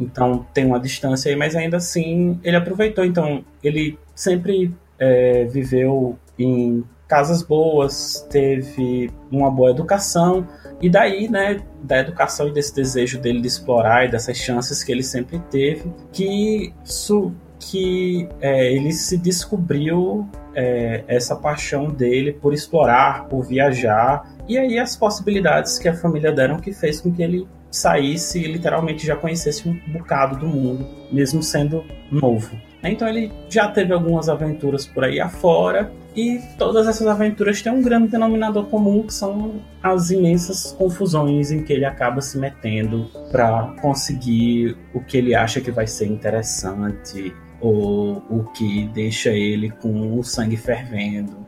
[0.00, 3.04] Então tem uma distância aí, mas ainda assim ele aproveitou.
[3.04, 6.82] Então ele sempre é, viveu em
[7.12, 10.48] casas boas, teve uma boa educação,
[10.80, 14.90] e daí, né, da educação e desse desejo dele de explorar e dessas chances que
[14.90, 22.54] ele sempre teve, que, su, que é, ele se descobriu é, essa paixão dele por
[22.54, 27.22] explorar, por viajar, e aí as possibilidades que a família deram que fez com que
[27.22, 32.56] ele saísse e literalmente já conhecesse um bocado do mundo, mesmo sendo novo.
[32.82, 37.82] Então ele já teve algumas aventuras por aí afora, e todas essas aventuras têm um
[37.82, 43.74] grande denominador comum, que são as imensas confusões em que ele acaba se metendo para
[43.80, 50.18] conseguir o que ele acha que vai ser interessante ou o que deixa ele com
[50.18, 51.46] o sangue fervendo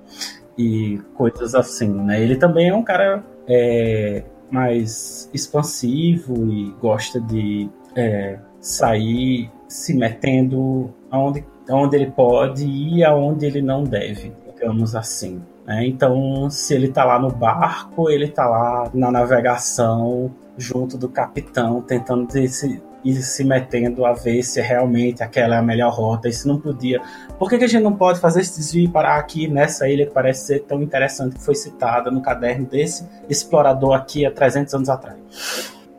[0.56, 2.22] e coisas assim, né?
[2.22, 10.94] Ele também é um cara é, mais expansivo e gosta de é, sair se metendo
[11.10, 14.32] aonde, aonde ele pode e aonde ele não deve
[14.64, 15.42] digamos assim.
[15.66, 15.86] Né?
[15.86, 21.82] Então, se ele está lá no barco, ele está lá na navegação, junto do capitão,
[21.82, 26.32] tentando se, ir se metendo a ver se realmente aquela é a melhor rota, e
[26.32, 27.00] se não podia.
[27.38, 30.06] Por que, que a gente não pode fazer esse desvio e parar aqui nessa ilha
[30.06, 34.74] que parece ser tão interessante, que foi citada no caderno desse explorador aqui há 300
[34.74, 35.18] anos atrás?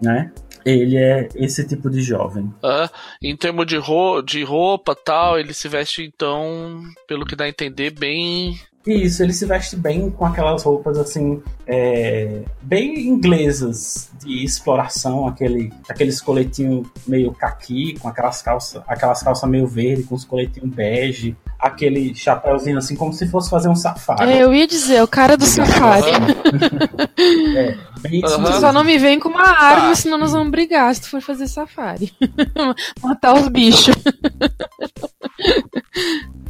[0.02, 0.32] Né?
[0.66, 2.52] Ele é esse tipo de jovem.
[2.64, 2.90] Ah,
[3.22, 7.50] em termos de, ro de roupa tal, ele se veste então, pelo que dá a
[7.50, 14.44] entender, bem isso, ele se veste bem com aquelas roupas assim, é, bem inglesas de
[14.44, 20.24] exploração, aquele, aqueles coletinhos meio caqui, com aquelas calças, aquelas calças meio verde, com os
[20.24, 24.32] coletinhos bege, aquele chapéuzinho assim, como se fosse fazer um safari.
[24.32, 26.12] É, eu ia dizer, o cara do safari.
[27.58, 27.76] é,
[28.08, 28.60] uhum.
[28.60, 29.96] Só não me vem com uma arma, tá.
[29.96, 32.14] senão nós vamos brigar se tu for fazer safari.
[33.02, 33.96] Matar os bichos.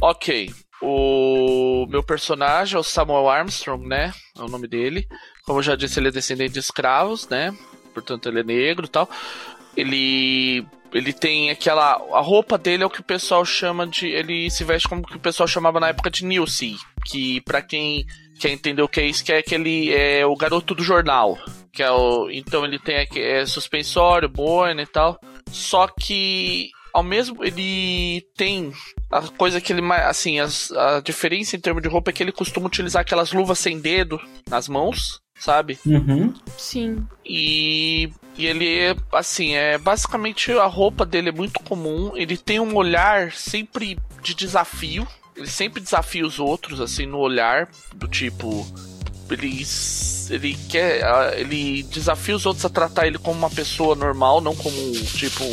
[0.02, 0.50] ok.
[0.82, 4.12] O meu personagem é o Samuel Armstrong, né?
[4.36, 5.06] É o nome dele.
[5.46, 7.56] Como eu já disse, ele é descendente de escravos, né?
[7.94, 9.08] Portanto, ele é negro e tal.
[9.74, 14.50] Ele ele tem aquela a roupa dele é o que o pessoal chama de ele
[14.50, 18.04] se veste como que o pessoal chamava na época de newsy, que para quem
[18.38, 21.38] quer entender o que é isso, que é aquele é o garoto do jornal,
[21.72, 22.30] Que é o.
[22.30, 25.18] Então ele tem aqui é suspensório, boina e tal.
[25.50, 28.72] Só que ao mesmo ele tem
[29.10, 32.32] a coisa que ele assim as, a diferença em termos de roupa é que ele
[32.32, 34.18] costuma utilizar aquelas luvas sem dedo
[34.48, 36.32] nas mãos sabe uhum.
[36.56, 42.60] sim e, e ele assim é basicamente a roupa dele é muito comum ele tem
[42.60, 48.66] um olhar sempre de desafio ele sempre desafia os outros assim no olhar do tipo
[49.30, 49.64] ele
[50.30, 54.92] ele quer ele desafia os outros a tratar ele como uma pessoa normal não como
[55.06, 55.44] tipo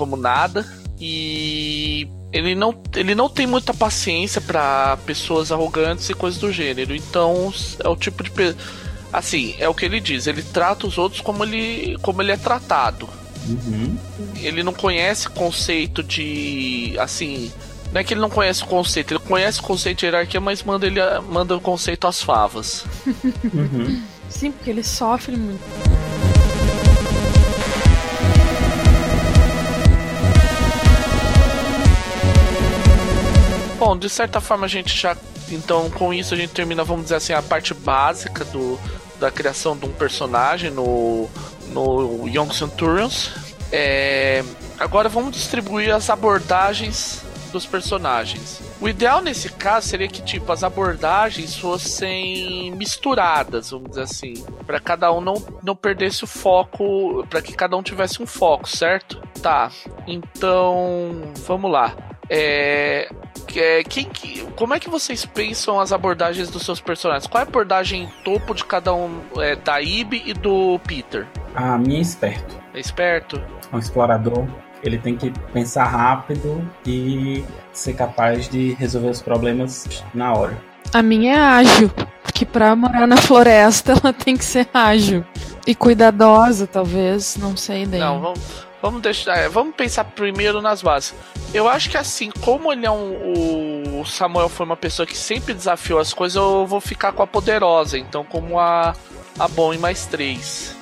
[0.00, 0.66] como nada.
[0.98, 6.94] E ele não, ele não tem muita paciência para pessoas arrogantes e coisas do gênero.
[6.94, 7.52] Então
[7.82, 8.30] é o tipo de
[9.12, 10.26] assim é o que ele diz.
[10.26, 13.08] Ele trata os outros como ele como ele é tratado.
[13.48, 13.96] Uhum.
[14.36, 17.50] Ele não conhece conceito de assim.
[17.92, 20.62] Não é que ele não conhece o conceito, ele conhece o conceito de hierarquia, mas
[20.62, 22.84] manda ele manda o conceito às favas.
[23.52, 24.02] Uhum.
[24.30, 25.60] Sim, porque ele sofre muito.
[33.80, 35.16] Bom, de certa forma a gente já.
[35.50, 38.78] Então, com isso a gente termina, vamos dizer assim, a parte básica do,
[39.20, 41.28] da criação de um personagem no,
[41.68, 43.30] no Young Centurions.
[43.70, 44.42] É,
[44.78, 48.60] agora vamos distribuir as abordagens dos personagens.
[48.80, 54.34] O ideal nesse caso seria que tipo as abordagens fossem misturadas, vamos dizer assim,
[54.66, 58.68] para cada um não, não perdesse o foco, para que cada um tivesse um foco,
[58.68, 59.20] certo?
[59.42, 59.70] Tá.
[60.06, 61.94] Então, vamos lá.
[62.32, 63.08] É,
[63.56, 64.08] é, quem,
[64.54, 67.26] como é que vocês pensam as abordagens dos seus personagens?
[67.26, 71.26] Qual é a abordagem topo de cada um é, da Ibe e do Peter?
[71.56, 72.56] A minha é esperto.
[72.72, 73.42] É esperto?
[73.72, 74.46] É um explorador.
[74.82, 80.56] Ele tem que pensar rápido e ser capaz de resolver os problemas na hora.
[80.94, 81.90] A minha é ágil,
[82.22, 85.24] porque pra morar na floresta ela tem que ser ágil.
[85.66, 88.00] E cuidadosa, talvez, não sei daí.
[88.00, 89.36] Não, vamos Vamos deixar.
[89.36, 91.14] É, vamos pensar primeiro nas bases.
[91.52, 94.00] Eu acho que assim, como ele é um.
[94.00, 97.26] O Samuel foi uma pessoa que sempre desafiou as coisas, eu vou ficar com a
[97.26, 97.98] poderosa.
[97.98, 98.94] Então, como a.
[99.38, 100.76] A bom em mais três.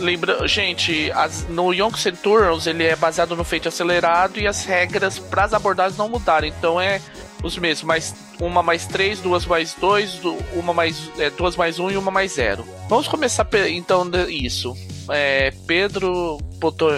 [0.00, 5.20] Lembra, gente, as, no Young Centurions ele é baseado no feito acelerado e as regras
[5.20, 6.48] para as abordagens não mudaram.
[6.48, 7.00] Então é
[7.40, 10.20] os mesmos, mais uma mais três, duas mais dois,
[10.54, 12.66] uma mais é, duas mais um e uma mais zero.
[12.88, 14.76] Vamos começar então isso.
[15.08, 16.90] É, Pedro botou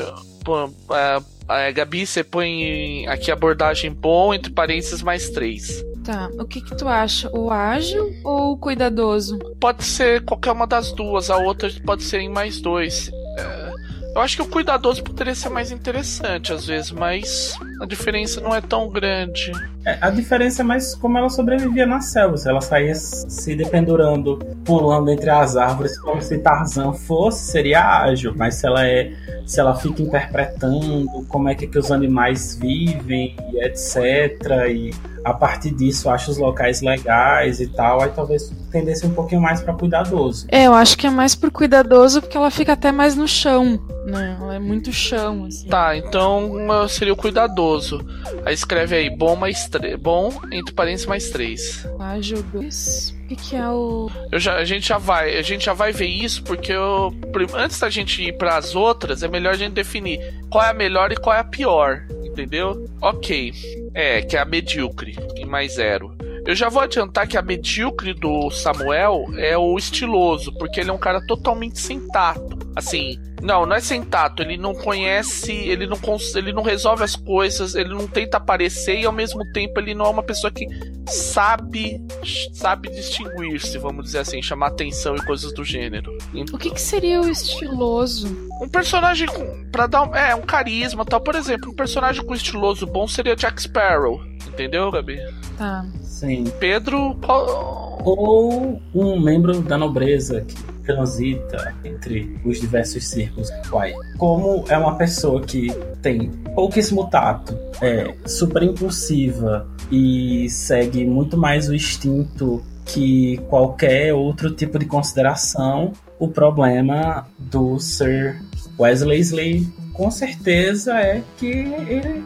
[0.54, 5.84] a, a Gabi, você põe aqui abordagem bom, entre parênteses, mais três.
[6.04, 7.28] Tá, o que que tu acha?
[7.36, 9.38] O ágil ou o cuidadoso?
[9.58, 13.10] Pode ser qualquer uma das duas, a outra pode ser em mais dois.
[13.38, 13.72] É,
[14.14, 18.54] eu acho que o cuidadoso poderia ser mais interessante às vezes, mas a diferença não
[18.54, 19.52] é tão grande.
[19.84, 22.36] É, a diferença é mais como ela sobrevivia na selva.
[22.46, 28.32] Ela saía se dependurando, pulando entre as árvores, como se Tarzan fosse, seria ágil.
[28.34, 29.12] Mas se ela é.
[29.46, 34.68] Se ela fica interpretando como é que, que os animais vivem, e etc.
[34.68, 34.90] E
[35.24, 39.60] a partir disso acha os locais legais e tal, aí talvez tendesse um pouquinho mais
[39.60, 40.46] para cuidadoso.
[40.50, 43.80] É, eu acho que é mais por cuidadoso porque ela fica até mais no chão,
[44.06, 44.36] né?
[44.40, 45.68] Ela é muito chão, assim.
[45.68, 46.52] Tá, então
[46.88, 48.04] seria o cuidadoso.
[48.44, 49.68] Aí escreve aí, bom mais
[50.00, 51.86] bom entre parênteses mais três.
[51.98, 53.15] Ágil 2.
[53.26, 54.08] O que, que, é o.
[54.34, 57.12] Já, a gente já vai, a gente já vai ver isso porque eu,
[57.54, 60.72] antes da gente ir para as outras, é melhor a gente definir qual é a
[60.72, 62.88] melhor e qual é a pior, entendeu?
[63.02, 63.52] Ok.
[63.92, 66.16] É, que é a medíocre, em mais zero.
[66.46, 70.92] Eu já vou adiantar que a medíocre do Samuel é o estiloso, porque ele é
[70.92, 72.56] um cara totalmente sem tato.
[72.76, 75.98] Assim, não, não é sem tato, ele não conhece, ele não,
[76.34, 80.04] ele não resolve as coisas, ele não tenta aparecer e ao mesmo tempo ele não
[80.04, 80.66] é uma pessoa que
[81.06, 82.04] sabe
[82.52, 86.18] sabe distinguir-se, vamos dizer assim, chamar atenção e coisas do gênero.
[86.52, 88.28] O que, que seria o estiloso?
[88.60, 89.26] Um personagem
[89.72, 93.62] para dar é, um carisma, tal, por exemplo, um personagem com estiloso bom seria Jack
[93.62, 95.18] Sparrow, entendeu, Gabi?
[95.56, 95.86] Tá.
[96.02, 96.44] Sim.
[96.58, 98.02] Pedro qual...
[98.04, 103.92] ou um membro da nobreza que transita entre os diversos círculos Uai.
[104.16, 105.68] Como é uma pessoa que
[106.00, 114.50] tem pouquíssimo tato, é super impulsiva e segue muito mais o instinto que qualquer outro
[114.50, 118.40] tipo de consideração, o problema do Sir
[118.78, 119.66] Wesley
[119.96, 122.22] com certeza é que ele,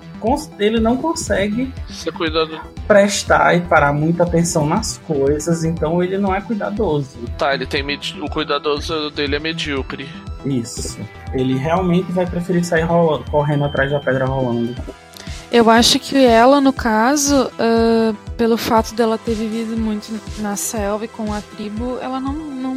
[0.59, 1.73] ele não consegue
[2.89, 7.16] prestar e parar muita atenção nas coisas, então ele não é cuidadoso.
[7.39, 7.85] Tá, ele tem
[8.21, 10.09] o cuidadoso dele é medíocre.
[10.45, 10.99] Isso.
[11.33, 14.75] Ele realmente vai preferir sair rolando, correndo atrás da pedra rolando.
[15.53, 21.05] Eu acho que ela, no caso, uh, pelo fato dela ter vivido muito na selva
[21.05, 22.77] e com a tribo, ela não, não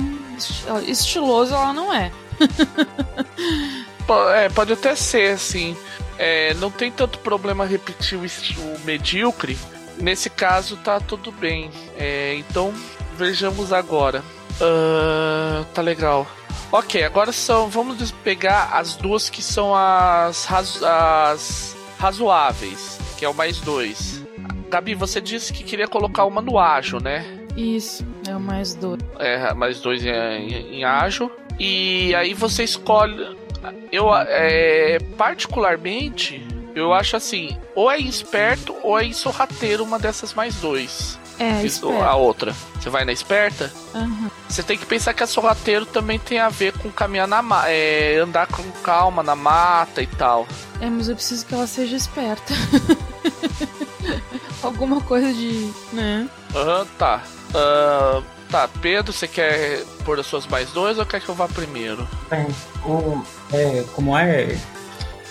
[0.88, 2.12] estiloso ela não é.
[4.36, 5.76] é, pode até ser, assim.
[6.18, 9.58] É, não tem tanto problema repetir o, o medíocre.
[9.98, 11.70] Nesse caso, tá tudo bem.
[11.98, 12.74] É, então,
[13.18, 14.24] vejamos agora.
[14.60, 16.28] Uh, tá legal.
[16.72, 17.68] Ok, agora são.
[17.68, 24.24] Vamos pegar as duas que são as, razo as razoáveis, que é o mais dois.
[24.70, 27.26] Gabi, você disse que queria colocar uma no ágil, né?
[27.56, 29.00] Isso, é o mais dois.
[29.20, 31.32] É, mais dois em, em, em ágil.
[31.60, 33.38] E aí você escolhe.
[33.92, 36.46] Eu, é, particularmente,
[36.76, 41.20] eu acho assim: ou é esperto ou é sorrateiro uma dessas mais dois.
[41.40, 42.54] É, Isso, a outra.
[42.80, 43.72] Você vai na esperta?
[43.94, 44.30] Uhum.
[44.48, 47.70] Você tem que pensar que a sorrateiro também tem a ver com caminhar na mata.
[47.70, 50.48] É, andar com calma na mata e tal.
[50.80, 52.54] É, mas eu preciso que ela seja esperta.
[54.62, 55.72] Alguma coisa de.
[55.92, 56.30] né?
[56.56, 57.24] Aham, uhum, tá.
[57.50, 58.24] Uh,
[58.54, 62.08] tá, Pedro, você quer pôr as suas mais dois ou quer que eu vá primeiro?
[62.30, 62.46] Bem,
[62.86, 64.56] o, é, como é.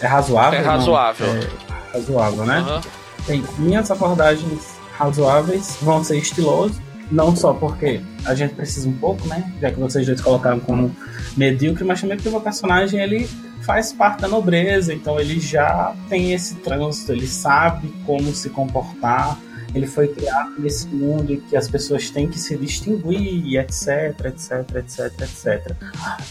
[0.00, 0.58] É razoável?
[0.58, 1.26] É razoável.
[1.28, 1.48] Não, é
[1.94, 2.58] razoável, né?
[2.58, 2.80] Uhum.
[3.28, 6.76] Bem, minhas abordagens razoáveis, vão ser estilosos,
[7.12, 9.52] não só porque a gente precisa um pouco, né?
[9.60, 10.94] Já que vocês dois colocaram como
[11.36, 15.94] medíocre, mas também porque o meu personagem ele faz parte da nobreza, então ele já
[16.08, 19.38] tem esse trânsito, ele sabe como se comportar,
[19.74, 24.76] ele foi criado nesse mundo em que as pessoas têm que se distinguir, etc, etc,
[24.76, 25.76] etc, etc.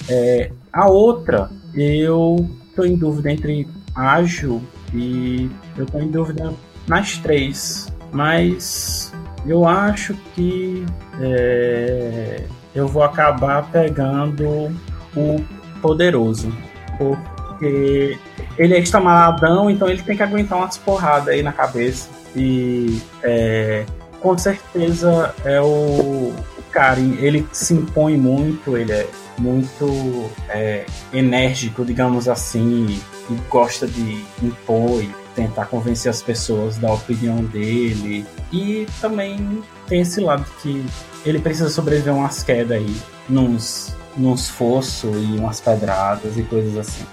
[0.09, 4.61] É, a outra, eu estou em dúvida entre ágil
[4.93, 6.53] e eu estou em dúvida
[6.87, 9.11] nas três mas
[9.45, 10.85] eu acho que
[11.19, 12.43] é,
[12.75, 14.71] eu vou acabar pegando
[15.15, 15.43] o
[15.81, 16.51] poderoso,
[16.97, 18.17] porque
[18.57, 23.85] ele é extremaladão, então ele tem que aguentar umas porradas aí na cabeça e é,
[24.19, 29.07] com certeza é o, o cara, ele se impõe muito, ele é
[29.37, 35.03] muito é, enérgico, digamos assim, e gosta de impor
[35.35, 38.25] tentar convencer as pessoas da opinião dele.
[38.51, 40.85] E também tem esse lado que
[41.25, 42.95] ele precisa sobreviver umas quedas aí,
[43.29, 47.05] nos, nos fossos e umas pedradas e coisas assim.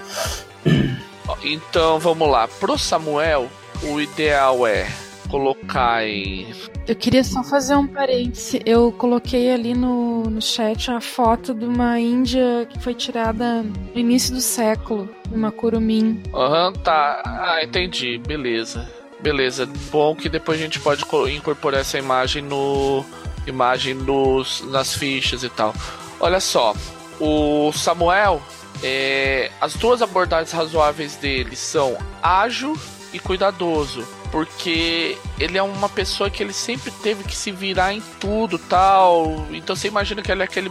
[1.43, 2.49] Então vamos lá.
[2.49, 3.49] Pro Samuel,
[3.83, 4.89] o ideal é
[5.29, 6.53] colocar em.
[6.87, 8.61] Eu queria só fazer um parêntese.
[8.64, 13.99] Eu coloquei ali no, no chat a foto de uma Índia que foi tirada no
[13.99, 16.22] início do século, uma curumim.
[16.35, 17.22] Aham, uhum, tá.
[17.24, 18.18] Ah, entendi.
[18.18, 18.89] Beleza.
[19.20, 19.68] Beleza.
[19.91, 21.05] Bom que depois a gente pode
[21.35, 23.05] incorporar essa imagem no.
[23.47, 25.74] Imagem nos, nas fichas e tal.
[26.20, 26.74] Olha só.
[27.20, 28.43] O Samuel.
[28.81, 32.79] É, as duas abordagens razoáveis dele são ágil
[33.12, 38.03] e cuidadoso porque ele é uma pessoa que ele sempre teve que se virar em
[38.20, 39.47] tudo tal.
[39.51, 40.70] Então você imagina que ele é aquele,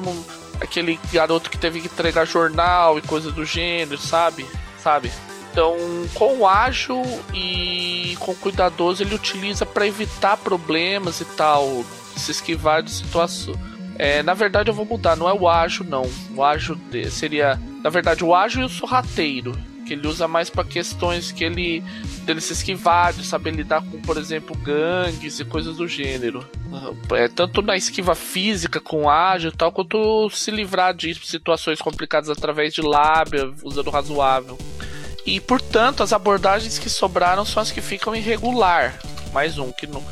[0.61, 4.45] aquele garoto que teve que entregar jornal e coisa do gênero, sabe?
[4.81, 5.11] Sabe?
[5.51, 5.75] Então,
[6.13, 7.01] com ágil
[7.33, 11.83] e com cuidadoso, ele utiliza para evitar problemas e tal,
[12.15, 13.57] se esquivar de situações.
[13.97, 16.07] É, na verdade, eu vou mudar, não é o ágil, não.
[16.35, 16.77] O ágil
[17.09, 19.57] seria, na verdade, o ágil e o sorrateiro
[19.87, 21.81] que ele usa mais para questões que ele
[22.23, 26.45] dele se esquivar, de saber lidar com, por exemplo, gangues e coisas do gênero.
[27.13, 32.29] É, tanto na esquiva física com ágil e tal, quanto se livrar de situações complicadas
[32.29, 34.57] através de lábia, usando razoável.
[35.25, 38.99] E portanto, as abordagens que sobraram são as que ficam irregular.
[39.33, 40.03] Mais um, que não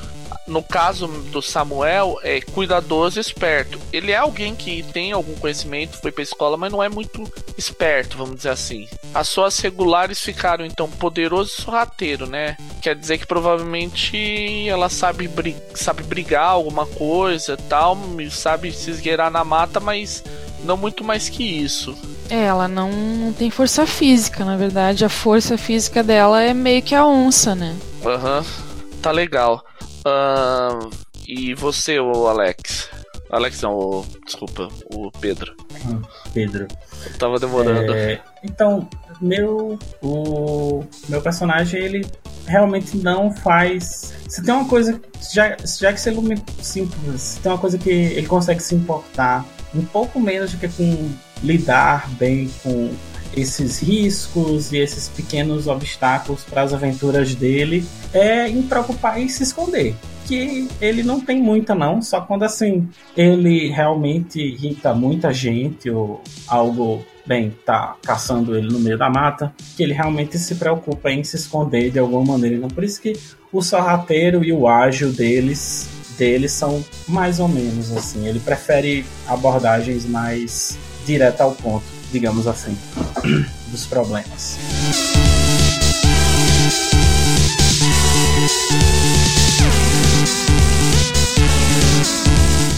[0.48, 3.80] no caso do Samuel, é cuidadoso e esperto.
[3.92, 7.24] Ele é alguém que tem algum conhecimento, foi pra escola, mas não é muito
[7.58, 8.88] esperto, vamos dizer assim.
[9.14, 12.58] As suas regulares ficaram, então, poderoso e sorrateiro, né?
[12.82, 15.30] Quer dizer que provavelmente ela sabe,
[15.74, 17.98] sabe brigar alguma coisa tal,
[18.30, 20.24] sabe se esgueirar na mata, mas
[20.64, 21.98] não muito mais que isso.
[22.30, 25.06] É, ela não, não tem força física, na verdade.
[25.06, 27.76] A força física dela é meio que a onça, né?
[28.04, 29.00] Aham, uhum.
[29.02, 29.64] tá legal.
[30.06, 30.90] Uh,
[31.28, 32.90] e você, o Alex?
[33.32, 35.56] Alex não, o, desculpa, o Pedro.
[36.34, 36.68] Pedro.
[37.06, 37.94] Eu tava demorando.
[37.94, 38.88] É, então,
[39.20, 42.06] meu o meu personagem ele
[42.46, 44.14] realmente não faz.
[44.28, 45.02] Se tem uma coisa
[45.34, 49.46] já já que se ele simples, se tem uma coisa que ele consegue se importar
[49.74, 51.12] um pouco menos do que com
[51.44, 52.94] lidar bem com
[53.36, 59.44] esses riscos e esses pequenos obstáculos para as aventuras dele é em preocupar em se
[59.44, 59.96] esconder.
[60.26, 66.22] Que ele não tem muita, não, só quando assim ele realmente irrita muita gente ou
[66.48, 71.24] algo bem, tá caçando ele no meio da mata, que ele realmente se preocupa em
[71.24, 72.56] se esconder de alguma maneira.
[72.56, 73.14] Então, por isso que
[73.52, 78.28] o sorrateiro e o ágil deles dele são mais ou menos assim.
[78.28, 82.78] Ele prefere abordagens mais direto ao ponto, digamos assim,
[83.68, 84.58] dos problemas.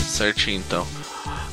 [0.08, 0.88] Certinho, então.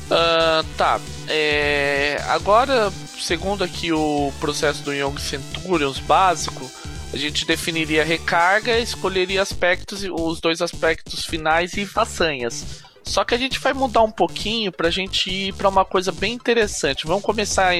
[0.05, 0.99] Uh, tá.
[1.27, 6.69] É, agora, segundo aqui o processo do Young Centurions básico,
[7.13, 12.83] a gente definiria recarga, escolheria aspectos, os dois aspectos finais e façanhas.
[13.05, 16.11] Só que a gente vai mudar um pouquinho para a gente ir para uma coisa
[16.11, 17.05] bem interessante.
[17.05, 17.73] Vamos começar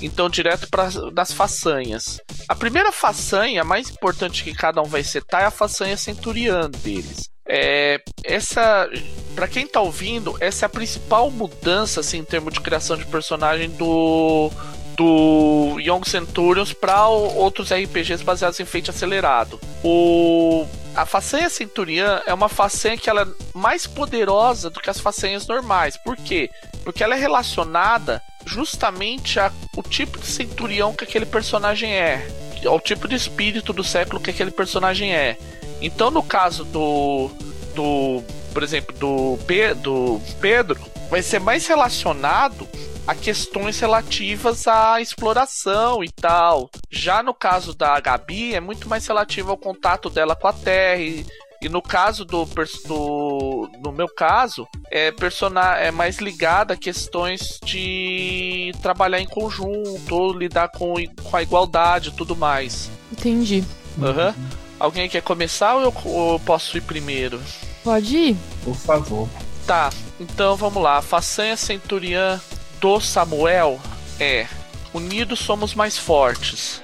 [0.00, 2.20] então direto para das façanhas.
[2.48, 6.68] A primeira façanha, a mais importante que cada um vai setar, é a façanha centuriana
[6.68, 7.30] deles.
[7.46, 8.88] É, essa,
[9.34, 13.04] para quem tá ouvindo, essa é a principal mudança assim, em termos de criação de
[13.06, 14.50] personagem do
[14.96, 19.58] do Young Centurions para outros RPGs baseados em feito acelerado.
[19.82, 25.00] O a façanha Centurion é uma façanha que ela é mais poderosa do que as
[25.00, 25.96] façanhas normais.
[25.96, 26.50] Por quê?
[26.84, 29.50] Porque ela é relacionada justamente ao
[29.88, 32.26] tipo de centurião que aquele personagem é,
[32.66, 35.38] ao tipo de espírito do século que aquele personagem é.
[35.80, 37.30] Então, no caso do
[37.74, 38.22] do,
[38.52, 40.78] por exemplo, do, Pe do Pedro,
[41.10, 42.68] vai ser mais relacionado
[43.06, 46.70] a questões relativas à exploração e tal.
[46.90, 51.00] Já no caso da Gabi, é muito mais relativo ao contato dela com a Terra.
[51.00, 51.26] E,
[51.60, 52.44] e no caso do,
[52.86, 53.70] do.
[53.82, 60.68] No meu caso, é, persona, é mais ligado a questões de trabalhar em conjunto, lidar
[60.68, 62.90] com, com a igualdade e tudo mais.
[63.10, 63.64] Entendi.
[63.98, 64.34] Uhum.
[64.78, 67.40] Alguém quer começar ou eu, ou eu posso ir primeiro?
[67.84, 68.36] Pode ir.
[68.64, 69.28] Por favor.
[69.66, 70.98] Tá, então vamos lá.
[70.98, 72.40] A façanha centuriã
[72.82, 73.80] do Samuel
[74.18, 74.48] é
[74.92, 76.82] Unidos somos mais fortes.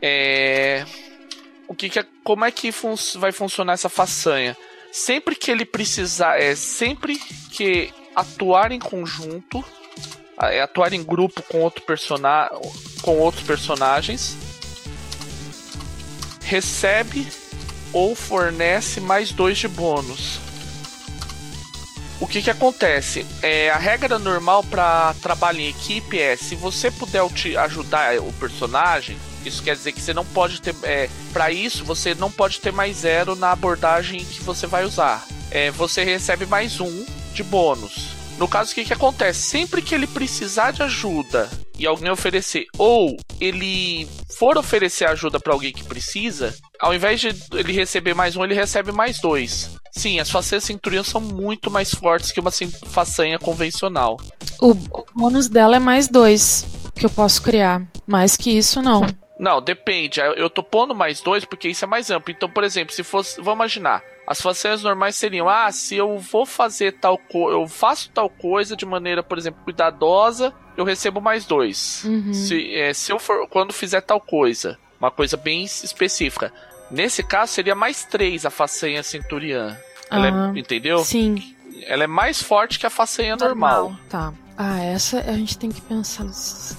[0.00, 0.84] É.
[1.66, 4.56] O que, que é, como é que fun vai funcionar essa façanha?
[4.92, 7.18] Sempre que ele precisar, é sempre
[7.50, 9.64] que atuar em conjunto,
[10.40, 12.56] é, atuar em grupo com outro personagem,
[13.02, 14.36] com outros personagens,
[16.42, 17.26] recebe
[17.92, 20.45] ou fornece mais dois de bônus
[22.20, 23.26] o que que acontece?
[23.42, 28.32] É, a regra normal para trabalho em equipe é se você puder te ajudar o
[28.34, 30.74] personagem, isso quer dizer que você não pode ter.
[30.82, 35.26] É, para isso, você não pode ter mais zero na abordagem que você vai usar.
[35.50, 38.16] É, você recebe mais um de bônus.
[38.38, 39.42] No caso, o que, que acontece?
[39.42, 41.48] Sempre que ele precisar de ajuda
[41.78, 44.08] e alguém oferecer, ou ele
[44.38, 48.54] for oferecer ajuda para alguém que precisa, ao invés de ele receber mais um, ele
[48.54, 49.76] recebe mais dois.
[49.90, 52.50] Sim, as façanhas centuriões são muito mais fortes que uma
[52.86, 54.18] façanha convencional.
[54.60, 54.74] O
[55.14, 57.82] bônus dela é mais dois que eu posso criar.
[58.06, 59.06] Mais que isso, não.
[59.38, 60.20] Não, depende.
[60.20, 62.32] Eu tô pondo mais dois porque isso é mais amplo.
[62.34, 63.36] Então, por exemplo, se fosse.
[63.36, 64.02] Vamos imaginar.
[64.26, 68.74] As façanhas normais seriam: ah, se eu vou fazer tal coisa, eu faço tal coisa
[68.74, 72.02] de maneira, por exemplo, cuidadosa, eu recebo mais dois.
[72.04, 72.32] Uhum.
[72.32, 76.52] Se, é, se eu for, quando fizer tal coisa, uma coisa bem específica.
[76.90, 79.76] Nesse caso, seria mais três a façanha centuriã.
[80.10, 81.04] Ela é, entendeu?
[81.04, 81.54] Sim.
[81.82, 83.82] Ela é mais forte que a façanha normal.
[83.82, 84.00] normal.
[84.08, 84.32] Tá.
[84.56, 86.26] Ah, essa a gente tem que pensar.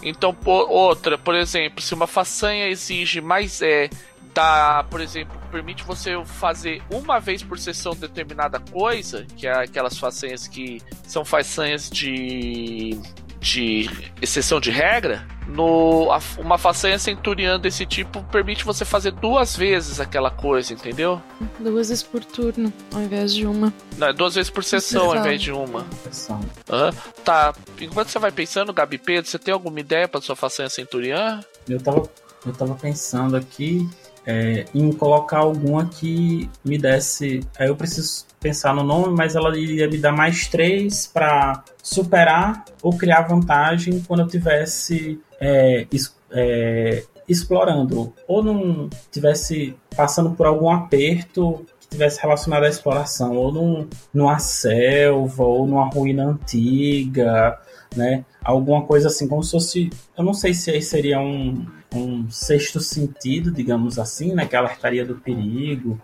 [0.01, 3.89] Então, por, outra, por exemplo, se uma façanha exige mais é,
[4.33, 9.97] dá, por exemplo, permite você fazer uma vez por sessão determinada coisa, que é aquelas
[9.97, 12.99] façanhas que são façanhas de
[13.47, 13.89] de
[14.21, 20.29] exceção de regra, no, uma façanha centurião desse tipo permite você fazer duas vezes aquela
[20.29, 21.21] coisa, entendeu?
[21.59, 23.73] Duas vezes por turno, ao invés de uma.
[23.97, 25.13] Não, é duas vezes por sessão, sessão.
[25.13, 25.79] ao invés de uma.
[25.79, 26.91] Uhum.
[27.23, 31.39] Tá, enquanto você vai pensando, Gabi Pedro, você tem alguma ideia para sua façanha centurião?
[31.69, 32.09] Eu tava,
[32.45, 33.89] eu tava pensando aqui
[34.25, 37.39] é, em colocar alguma que me desse.
[37.57, 42.63] Aí eu preciso pensar no nome, mas ela iria me dar mais três para superar
[42.81, 50.45] ou criar vantagem quando eu tivesse é, es, é, explorando ou não tivesse passando por
[50.45, 57.57] algum aperto que tivesse relacionado à exploração, ou num, numa selva, ou numa ruína antiga,
[57.95, 58.23] né?
[58.43, 59.89] Alguma coisa assim, como se fosse.
[60.17, 64.45] Eu não sei se aí seria um, um sexto sentido, digamos assim, né?
[64.45, 65.99] Que alertaria do perigo.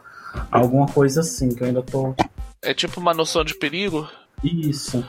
[0.52, 2.16] Alguma coisa assim, que eu ainda tô.
[2.64, 4.10] É tipo uma noção de perigo?
[4.44, 5.00] Isso.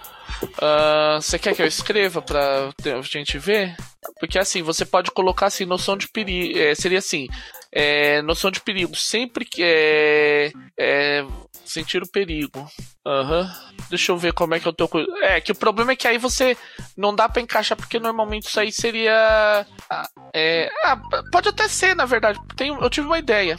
[0.42, 2.70] Uh, você quer que eu escreva pra
[3.02, 3.76] gente ver?
[4.18, 6.58] Porque assim, você pode colocar assim, noção de perigo.
[6.58, 7.28] É, seria assim,
[7.72, 8.96] é, noção de perigo.
[8.96, 11.24] Sempre que é, é
[11.64, 12.60] sentir o perigo.
[13.06, 13.48] Uhum.
[13.88, 14.88] Deixa eu ver como é que eu tô.
[15.22, 16.56] É, que o problema é que aí você
[16.96, 19.66] não dá para encaixar, porque normalmente isso aí seria.
[19.90, 21.00] Ah, é, ah,
[21.32, 22.38] pode até ser, na verdade.
[22.56, 23.58] Tem, eu tive uma ideia.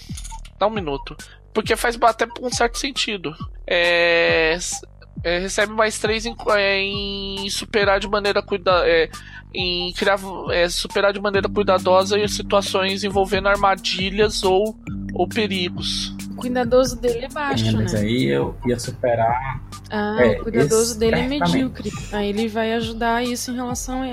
[0.57, 1.15] Dá um minuto.
[1.55, 3.33] Porque faz até um certo sentido.
[3.65, 4.57] É,
[5.23, 9.09] é, recebe mais três em, é, em superar de maneira cuida, é,
[9.53, 10.19] em criar,
[10.51, 14.75] é, superar de maneira cuidadosa situações envolvendo armadilhas ou,
[15.13, 16.13] ou perigos.
[16.31, 17.79] O cuidadoso dele é baixo, É, né?
[17.83, 19.61] mas aí eu ia superar.
[19.89, 21.89] Ah, É, o cuidadoso dele é medíocre.
[22.11, 24.11] Aí ele vai ajudar isso em relação a.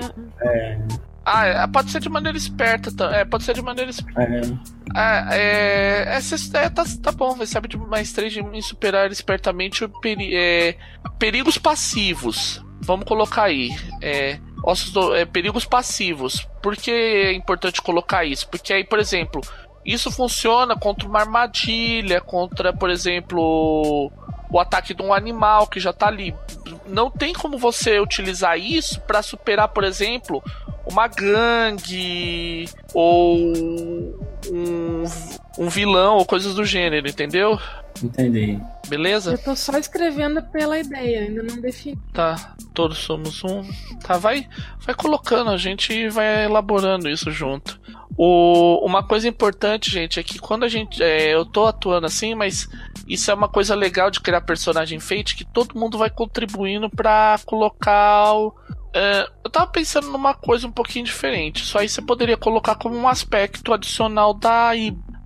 [1.25, 4.21] Ah, é, pode ser de maneira esperta, é, pode ser de maneira esperta.
[4.21, 4.41] É,
[4.95, 9.11] Ah, é, é, cê- é, tá, tá bom, recebe de mais três de- em superar
[9.11, 10.75] espertamente o peri- é,
[11.17, 12.63] perigos passivos.
[12.81, 13.69] Vamos colocar aí.
[14.01, 16.45] É, ossos do- é, perigos passivos.
[16.61, 18.47] Por que é importante colocar isso?
[18.49, 19.41] Porque aí, por exemplo,
[19.85, 24.11] isso funciona contra uma armadilha, contra, por exemplo,
[24.53, 26.33] o ataque de um animal que já tá ali.
[26.87, 30.43] Não tem como você utilizar isso para superar, por exemplo,
[30.85, 33.35] uma gangue ou
[34.51, 35.03] um,
[35.57, 37.59] um vilão ou coisas do gênero, entendeu?
[38.03, 38.59] entendi.
[38.87, 39.31] Beleza?
[39.31, 41.97] Eu tô só escrevendo pela ideia, ainda não defini.
[42.11, 43.63] Tá, todos somos um.
[44.05, 44.47] Tá, vai,
[44.81, 47.79] vai colocando, a gente vai elaborando isso junto.
[48.15, 51.01] O, uma coisa importante, gente, é que quando a gente.
[51.01, 52.69] é, eu tô atuando assim, mas
[53.07, 57.39] isso é uma coisa legal de criar personagem fate que todo mundo vai contribuindo pra
[57.45, 58.53] colocar o.
[58.93, 61.65] é, eu tava pensando numa coisa um pouquinho diferente.
[61.65, 64.71] Só aí você poderia colocar como um aspecto adicional da,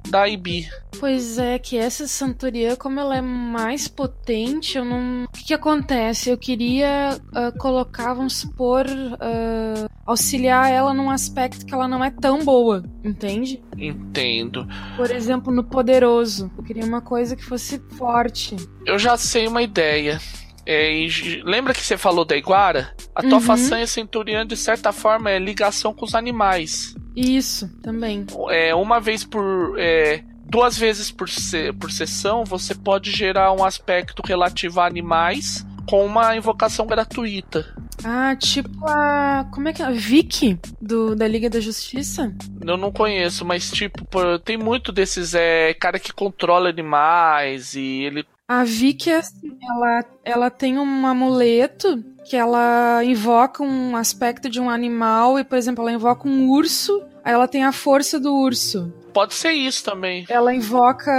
[0.10, 0.68] da IB.
[0.99, 5.26] Pois é, que essa Centuriã, como ela é mais potente, eu não.
[5.26, 6.30] O que, que acontece?
[6.30, 8.86] Eu queria ah, colocar, vamos supor,
[9.20, 13.62] ah, auxiliar ela num aspecto que ela não é tão boa, entende?
[13.78, 14.68] Entendo.
[14.95, 16.51] Por exemplo, no poderoso.
[16.58, 18.55] Eu queria uma coisa que fosse forte.
[18.86, 20.20] Eu já sei uma ideia.
[20.66, 21.08] É,
[21.45, 22.93] lembra que você falou da Iguara?
[23.16, 23.39] A tua Uhum.
[23.39, 26.93] façanha centuriã, de certa forma, é ligação com os animais.
[27.18, 28.26] Isso, também.
[28.49, 29.76] É, uma vez por.
[29.80, 35.65] é, duas vezes por, se- por sessão, você pode gerar um aspecto relativo a animais
[35.89, 37.65] com uma invocação gratuita.
[38.03, 39.47] Ah, tipo a.
[39.51, 39.86] Como é que é?
[39.86, 42.32] A Vicky do, da Liga da Justiça?
[42.63, 48.03] Eu não conheço, mas tipo, por- tem muito desses é, cara que controla animais e
[48.03, 48.26] ele.
[48.47, 54.69] A Vicky, assim, ela, ela tem um amuleto que ela invoca um aspecto de um
[54.69, 58.93] animal e, por exemplo, ela invoca um urso, aí ela tem a força do urso.
[59.13, 60.25] Pode ser isso também.
[60.29, 61.11] Ela invoca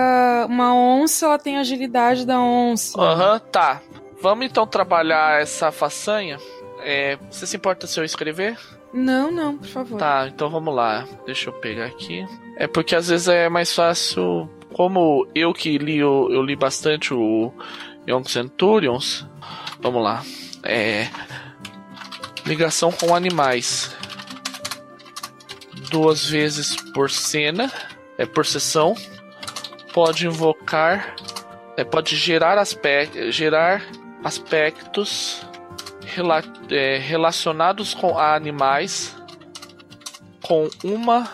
[0.48, 2.98] uma onça, ela tem a agilidade da onça.
[2.98, 3.82] Aham, tá.
[4.22, 6.38] Vamos então trabalhar essa façanha.
[6.80, 8.58] É, você se importa se eu escrever?
[8.90, 9.98] Não, não, por favor.
[9.98, 11.06] Tá, então vamos lá.
[11.26, 12.26] Deixa eu pegar aqui.
[12.56, 14.48] É porque às vezes é mais fácil.
[14.78, 17.52] Como eu que li, o- eu li bastante o
[18.08, 19.26] Young Centurions.
[19.80, 20.22] Vamos lá.
[20.62, 21.08] É.
[22.46, 23.92] Ligação com animais.
[25.90, 27.72] Duas vezes por cena.
[28.16, 28.94] É por sessão.
[29.92, 31.16] Pode invocar.
[31.76, 33.84] É, pode gerar, aspec gerar
[34.22, 35.42] aspectos
[36.06, 39.16] rela é, relacionados com animais
[40.40, 41.28] com uma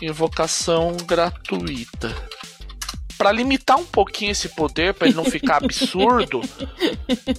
[0.00, 2.14] invocação gratuita.
[3.18, 6.40] Pra limitar um pouquinho esse poder, pra ele não ficar absurdo.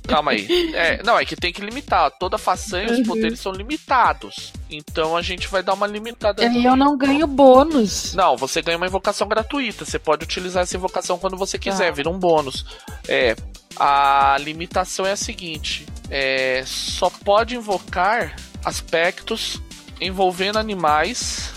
[0.08, 0.72] Calma aí.
[0.76, 2.12] É, não, é que tem que limitar.
[2.20, 3.04] Toda façanha, os Uhum.
[3.06, 4.52] poderes são limitados.
[4.70, 6.44] Então a gente vai dar uma limitada.
[6.46, 8.14] E eu não ganho bônus.
[8.14, 9.86] Não, você ganha uma invocação gratuita.
[9.86, 11.92] Você pode utilizar essa invocação quando você quiser, Tá.
[11.92, 12.66] vira um bônus.
[13.08, 13.36] É.
[13.78, 19.62] A limitação é a seguinte: é, só pode invocar aspectos
[20.02, 21.52] envolvendo animais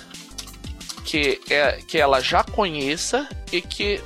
[1.05, 4.01] que, é, que ela já conheça e que,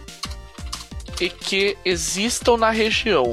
[1.21, 3.31] e que existam na região.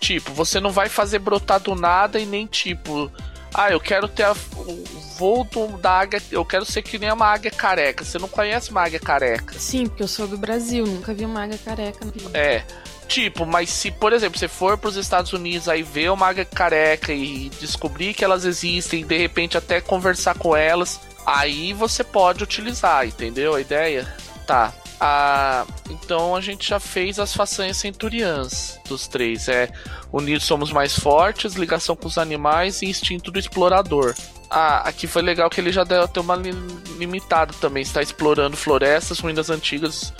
[0.00, 3.10] Tipo, você não vai fazer brotar do nada e nem tipo.
[3.52, 4.84] Ah, eu quero ter a- o
[5.18, 6.22] voo do- da águia.
[6.30, 8.04] Eu quero ser que nem uma águia careca.
[8.04, 9.58] Você não conhece uma águia careca.
[9.58, 12.30] Sim, porque eu sou do Brasil, nunca vi uma águia careca na vida.
[12.38, 12.64] É.
[13.08, 17.12] Tipo, mas se, por exemplo, você for pros Estados Unidos aí ver uma águia careca
[17.12, 23.04] e descobrir que elas existem, de repente até conversar com elas, aí você pode utilizar,
[23.04, 24.14] entendeu a ideia?
[24.46, 24.72] Tá.
[25.00, 29.48] Ah, então a gente já fez as façanhas centuriãs dos três.
[29.48, 29.70] É
[30.12, 34.14] unidos somos mais fortes, ligação com os animais e instinto do explorador.
[34.50, 36.52] Ah, aqui foi legal que ele já deu até uma li-
[36.98, 37.82] limitada também.
[37.82, 40.12] Está explorando florestas, ruínas antigas,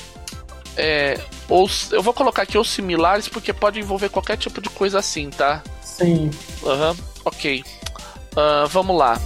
[0.76, 4.99] é, ou eu vou colocar aqui os similares porque pode envolver qualquer tipo de coisa
[5.01, 5.62] assim, tá?
[5.83, 6.31] Sim.
[6.64, 7.62] Aham, ok.
[8.37, 9.20] Ah, vamos lá.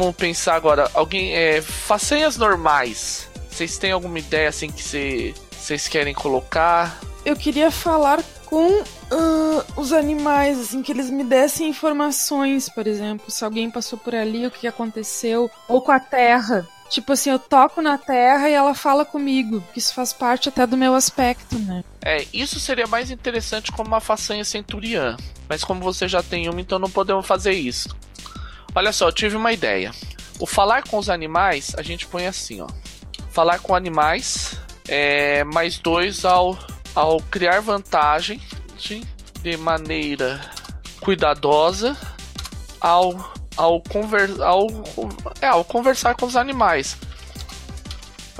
[0.00, 0.90] Vamos pensar agora.
[0.94, 1.34] Alguém.
[1.34, 3.28] É, façanhas normais.
[3.50, 6.98] Vocês têm alguma ideia assim que cê- vocês querem colocar?
[7.22, 13.30] Eu queria falar com ah, os animais, assim, que eles me dessem informações, por exemplo,
[13.30, 16.66] se alguém passou por ali, o que aconteceu, ou com a terra.
[16.88, 19.62] Tipo assim, eu toco na terra e ela fala comigo.
[19.72, 21.84] Que isso faz parte até do meu aspecto, né?
[22.02, 25.16] É, isso seria mais interessante como uma façanha centuriã.
[25.48, 27.94] Mas como você já tem uma, então não podemos fazer isso.
[28.74, 29.90] Olha só, eu tive uma ideia.
[30.38, 32.68] O falar com os animais, a gente põe assim, ó.
[33.30, 34.56] Falar com animais
[34.88, 36.58] é mais dois ao,
[36.94, 38.40] ao criar vantagem
[39.42, 40.40] de maneira
[41.00, 41.96] cuidadosa
[42.80, 44.66] ao ao, conver, ao,
[45.40, 46.96] é, ao conversar com os animais.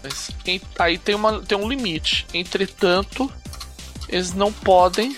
[0.03, 2.27] Mas, em, aí tem, uma, tem um limite.
[2.33, 3.31] Entretanto,
[4.09, 5.15] eles não podem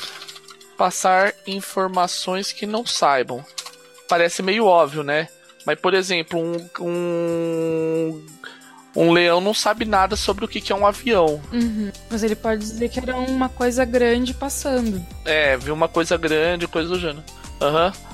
[0.76, 3.44] passar informações que não saibam.
[4.08, 5.28] Parece meio óbvio, né?
[5.64, 8.26] Mas, por exemplo, um, um,
[8.96, 11.40] um leão não sabe nada sobre o que é um avião.
[11.52, 11.90] Uhum.
[12.10, 15.04] Mas ele pode dizer que era uma coisa grande passando.
[15.24, 17.24] É, viu uma coisa grande, coisa do gênero.
[17.60, 17.86] Aham.
[17.86, 18.12] Uhum.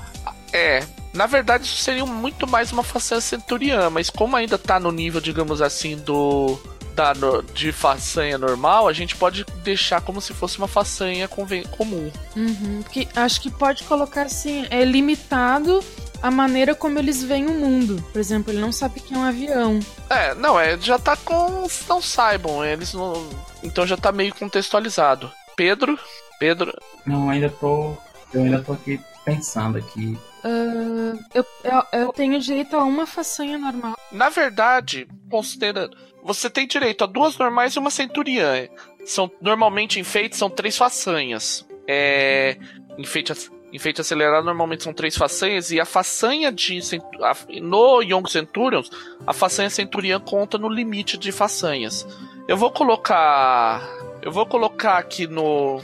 [0.51, 0.83] É,
[1.13, 5.21] na verdade, isso seria muito mais uma façanha centuriã, mas como ainda tá no nível,
[5.21, 6.59] digamos assim, do.
[6.99, 7.13] Da,
[7.53, 12.11] de façanha normal, a gente pode deixar como se fosse uma façanha comum.
[12.35, 15.81] Uhum, porque acho que pode colocar assim, é limitado
[16.21, 18.03] a maneira como eles veem o mundo.
[18.11, 19.79] Por exemplo, ele não sabe que é um avião.
[20.09, 21.65] É, não, é, já tá com.
[21.87, 23.29] Não saibam, eles não.
[23.63, 25.31] Então já tá meio contextualizado.
[25.55, 25.97] Pedro?
[26.37, 26.77] Pedro?
[27.05, 27.93] Não, ainda tô.
[28.33, 30.17] Eu ainda tô aqui pensando aqui.
[30.43, 33.95] Uh, eu, eu, eu, tenho direito a uma façanha normal.
[34.11, 35.97] Na verdade, considerando.
[36.23, 38.67] Você tem direito a duas normais e uma centuriã.
[39.05, 41.67] São, normalmente enfeites são três façanhas.
[41.87, 42.57] É,
[42.97, 43.33] enfeite,
[43.73, 45.71] enfeite acelerado normalmente são três façanhas.
[45.71, 46.79] E a façanha de.
[47.21, 48.89] A, no Young Centurions,
[49.25, 52.07] a façanha centuriã conta no limite de façanhas.
[52.47, 53.81] Eu vou colocar.
[54.21, 55.81] Eu vou colocar aqui no.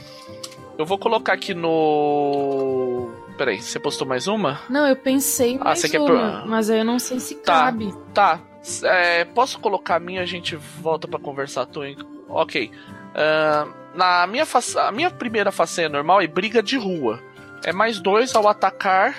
[0.78, 4.60] Eu vou colocar aqui no Peraí, você postou mais uma?
[4.68, 6.46] Não, eu pensei ah, mais você uma, quer...
[6.46, 7.94] mas eu não sei se tá, cabe.
[8.14, 8.40] Tá,
[8.82, 11.68] é, posso colocar a minha, a gente volta para conversar.
[11.84, 11.96] Em...
[12.28, 12.70] Ok.
[12.70, 14.44] Uh, na minha
[14.76, 17.20] a minha primeira façanha normal é briga de rua.
[17.64, 19.14] É mais dois ao atacar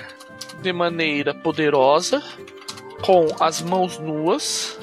[0.62, 2.22] de maneira poderosa,
[3.02, 4.80] com as mãos nuas,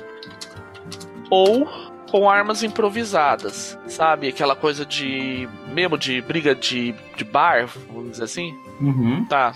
[1.31, 1.67] ou
[2.11, 4.29] com armas improvisadas, sabe?
[4.29, 5.49] Aquela coisa de.
[5.73, 8.57] mesmo de briga de, de bar, vamos dizer assim.
[8.81, 9.25] Uhum.
[9.25, 9.53] Tá.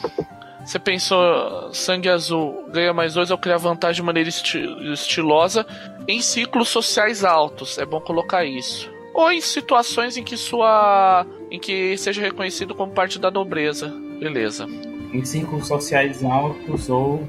[0.69, 4.59] Você pensou, sangue azul ganha mais dois ao criar vantagem de maneira esti
[4.93, 5.67] estilosa
[6.07, 7.79] em ciclos sociais altos.
[7.79, 8.93] É bom colocar isso.
[9.15, 11.27] Ou em situações em que sua.
[11.51, 13.89] em que seja reconhecido como parte da nobreza.
[14.21, 14.67] Beleza.
[15.11, 17.27] Em ciclos sociais altos ou.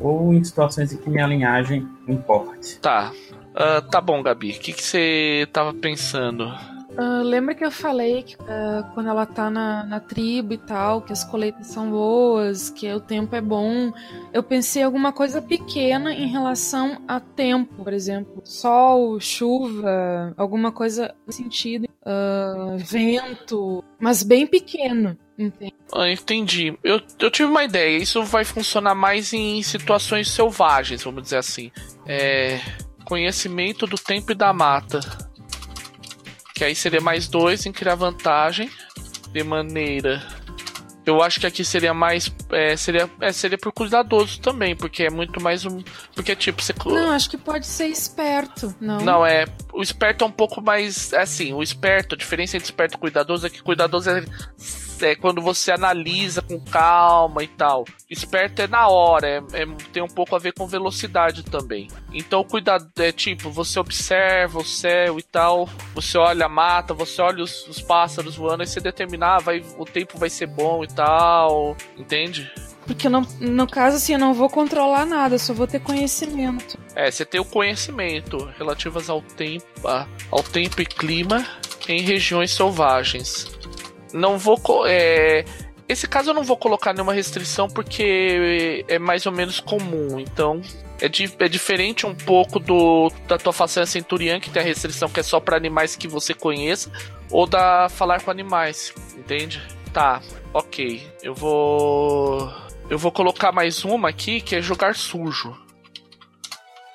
[0.00, 2.78] ou em situações em que minha linhagem importe.
[2.80, 3.12] Tá.
[3.54, 4.52] Uh, tá bom, Gabi.
[4.52, 6.50] O que você tava pensando?
[6.98, 11.00] Uh, lembra que eu falei que uh, quando ela tá na, na, tribo e tal,
[11.00, 13.92] que as colheitas são boas, que o tempo é bom.
[14.32, 20.72] Eu pensei em alguma coisa pequena em relação a tempo, por exemplo, sol, chuva, alguma
[20.72, 25.16] coisa no sentido, uh, vento, mas bem pequeno.
[25.38, 25.74] Entende?
[25.94, 26.76] Ah, entendi.
[26.82, 27.96] Eu, eu tive uma ideia.
[27.96, 31.70] Isso vai funcionar mais em situações selvagens, vamos dizer assim.
[32.04, 32.58] É
[33.04, 35.00] conhecimento do tempo e da mata.
[36.58, 38.68] Que aí seria mais dois em criar vantagem.
[39.32, 40.20] De maneira.
[41.06, 42.30] Eu acho que aqui seria mais.
[42.50, 45.82] É, seria, é, seria por cuidadoso também, porque é muito mais um.
[46.16, 46.74] Porque, tipo, você.
[46.84, 48.74] Não, acho que pode ser esperto.
[48.80, 49.44] Não, não é.
[49.72, 51.12] O esperto é um pouco mais.
[51.12, 54.24] É assim, o esperto, a diferença entre esperto e cuidadoso é que cuidadoso é
[55.02, 57.84] é quando você analisa com calma e tal.
[58.10, 61.88] Esperto é na hora, é, é, tem um pouco a ver com velocidade também.
[62.12, 67.20] Então, cuidado, é tipo, você observa o céu e tal, você olha a mata, você
[67.20, 70.82] olha os, os pássaros voando, e você determinar, ah, vai, o tempo vai ser bom
[70.82, 72.50] e tal, entende?
[72.86, 76.78] Porque não, no caso, assim, eu não vou controlar nada, só vou ter conhecimento.
[76.94, 79.66] É, você tem o conhecimento relativas ao tempo,
[80.30, 81.46] ao tempo e clima
[81.86, 83.57] em regiões selvagens.
[84.12, 84.58] Não vou.
[84.86, 85.44] É,
[85.88, 90.20] esse caso eu não vou colocar nenhuma restrição porque é mais ou menos comum.
[90.20, 90.60] Então
[91.00, 95.08] é, di é diferente um pouco do da tua façanha centuriã, que tem a restrição
[95.08, 96.90] que é só para animais que você conheça,
[97.30, 99.62] ou da falar com animais, entende?
[99.92, 100.20] Tá,
[100.52, 101.06] ok.
[101.22, 102.52] Eu vou.
[102.90, 105.56] Eu vou colocar mais uma aqui que é jogar sujo.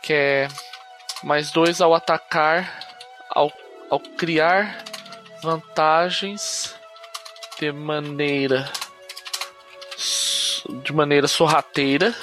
[0.01, 0.47] Que é
[1.23, 2.79] mais dois ao atacar,
[3.29, 3.51] ao,
[3.89, 4.83] ao criar
[5.41, 6.75] vantagens
[7.63, 8.69] de maneira
[10.83, 12.13] de maneira sorrateira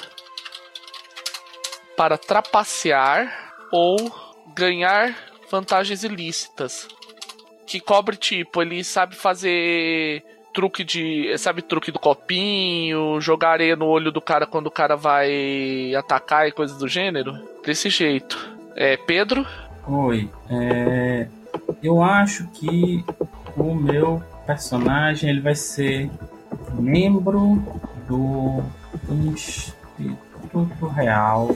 [1.97, 3.95] para trapacear ou
[4.53, 5.15] ganhar
[5.49, 6.87] vantagens ilícitas.
[7.65, 10.23] Que cobre tipo, ele sabe fazer
[10.53, 11.35] truque de.
[11.37, 16.47] Sabe, truque do copinho, jogar areia no olho do cara quando o cara vai atacar
[16.47, 17.33] e coisas do gênero?
[17.65, 18.37] Desse jeito.
[18.75, 19.45] É, Pedro?
[19.87, 20.29] Oi.
[20.49, 21.27] É,
[21.81, 23.03] eu acho que
[23.55, 26.09] o meu personagem ele vai ser
[26.73, 27.63] membro
[28.07, 28.63] do
[29.09, 31.55] Instituto Real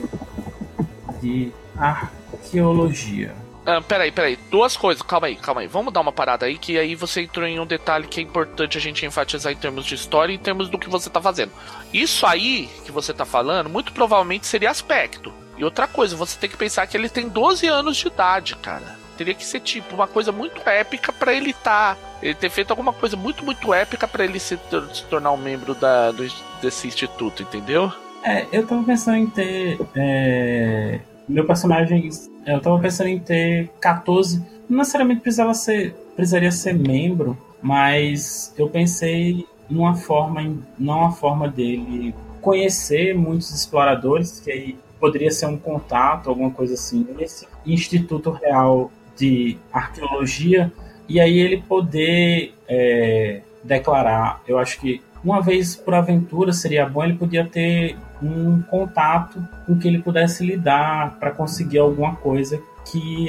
[1.20, 3.34] de Arqueologia.
[3.66, 4.38] Ah, peraí, peraí.
[4.48, 5.02] Duas coisas.
[5.02, 5.66] Calma aí, calma aí.
[5.66, 8.78] Vamos dar uma parada aí, que aí você entrou em um detalhe que é importante
[8.78, 11.50] a gente enfatizar em termos de história e em termos do que você tá fazendo.
[11.92, 15.34] Isso aí que você tá falando, muito provavelmente seria aspecto.
[15.58, 18.96] E outra coisa, você tem que pensar que ele tem 12 anos de idade, cara.
[19.16, 22.92] Teria que ser tipo uma coisa muito épica para ele tá, ele ter feito alguma
[22.92, 24.58] coisa muito muito épica para ele se,
[24.92, 26.26] se, tornar um membro da, do,
[26.60, 27.92] desse instituto, entendeu?
[28.22, 32.08] É, eu tava pensando em ter é, meu personagem,
[32.46, 38.68] eu tava pensando em ter 14, não necessariamente precisava ser, precisaria ser membro, mas eu
[38.68, 40.42] pensei numa forma,
[40.78, 46.74] não uma forma dele conhecer muitos exploradores, que aí poderia ser um contato, alguma coisa
[46.74, 50.72] assim, nesse Instituto Real de Arqueologia,
[51.08, 57.02] e aí ele poder é, declarar, eu acho que uma vez por aventura seria bom
[57.02, 62.60] ele podia ter um contato com que ele pudesse lidar para conseguir alguma coisa
[62.90, 63.28] que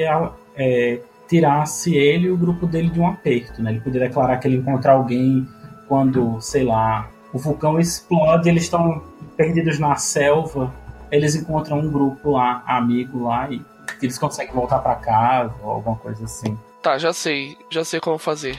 [0.56, 3.72] é, tirasse ele e o grupo dele de um aperto, né?
[3.72, 5.48] Ele podia declarar que ele encontrar alguém
[5.88, 9.02] quando, sei lá, o vulcão explode, eles estão
[9.36, 10.74] perdidos na selva
[11.12, 13.62] eles encontram um grupo lá, amigo lá, e
[14.02, 16.58] eles conseguem voltar para casa ou alguma coisa assim.
[16.82, 18.58] Tá, já sei, já sei como fazer.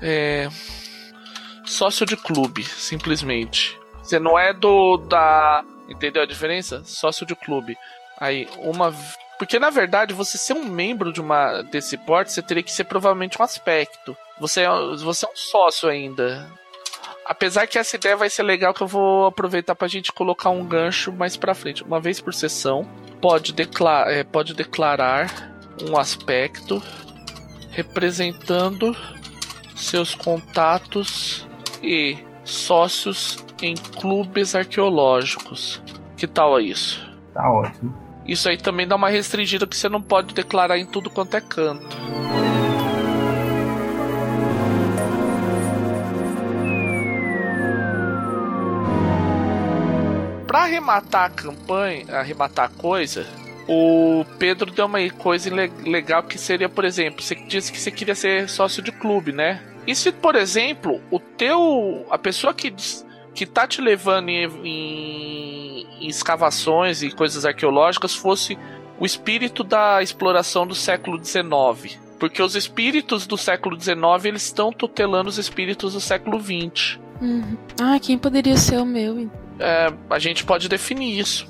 [0.00, 0.48] É.
[1.64, 3.78] Sócio de clube, simplesmente.
[4.02, 4.96] Você não é do.
[4.96, 5.64] da.
[5.88, 6.82] Entendeu a diferença?
[6.84, 7.76] Sócio de clube.
[8.18, 8.94] Aí, uma.
[9.38, 12.84] Porque na verdade, você ser um membro de uma desse porte, você teria que ser
[12.84, 14.16] provavelmente um aspecto.
[14.38, 16.48] Você é, você é um sócio ainda.
[17.24, 20.64] Apesar que essa ideia vai ser legal que eu vou aproveitar pra gente colocar um
[20.64, 21.82] gancho mais pra frente.
[21.84, 22.86] Uma vez por sessão,
[23.20, 25.52] pode, declar é, pode declarar
[25.88, 26.82] um aspecto
[27.70, 28.94] representando
[29.74, 31.46] seus contatos
[31.82, 35.80] e sócios em clubes arqueológicos.
[36.16, 37.08] Que tal isso?
[37.32, 37.96] Tá ótimo.
[38.26, 41.40] Isso aí também dá uma restringida que você não pode declarar em tudo quanto é
[41.40, 42.21] canto.
[50.52, 53.26] Para arrematar a campanha, arrematar a coisa,
[53.66, 55.48] o Pedro deu uma coisa
[55.82, 59.62] legal que seria, por exemplo, você disse que você queria ser sócio de clube, né?
[59.86, 62.04] E se, por exemplo, o teu.
[62.10, 62.70] a pessoa que,
[63.34, 68.58] que tá te levando em, em, em escavações e coisas arqueológicas fosse
[69.00, 71.98] o espírito da exploração do século XIX.
[72.20, 77.00] Porque os espíritos do século XIX eles estão tutelando os espíritos do século XX.
[77.22, 77.56] Uhum.
[77.80, 79.30] Ah, quem poderia ser o meu?
[79.62, 81.46] É, a gente pode definir isso.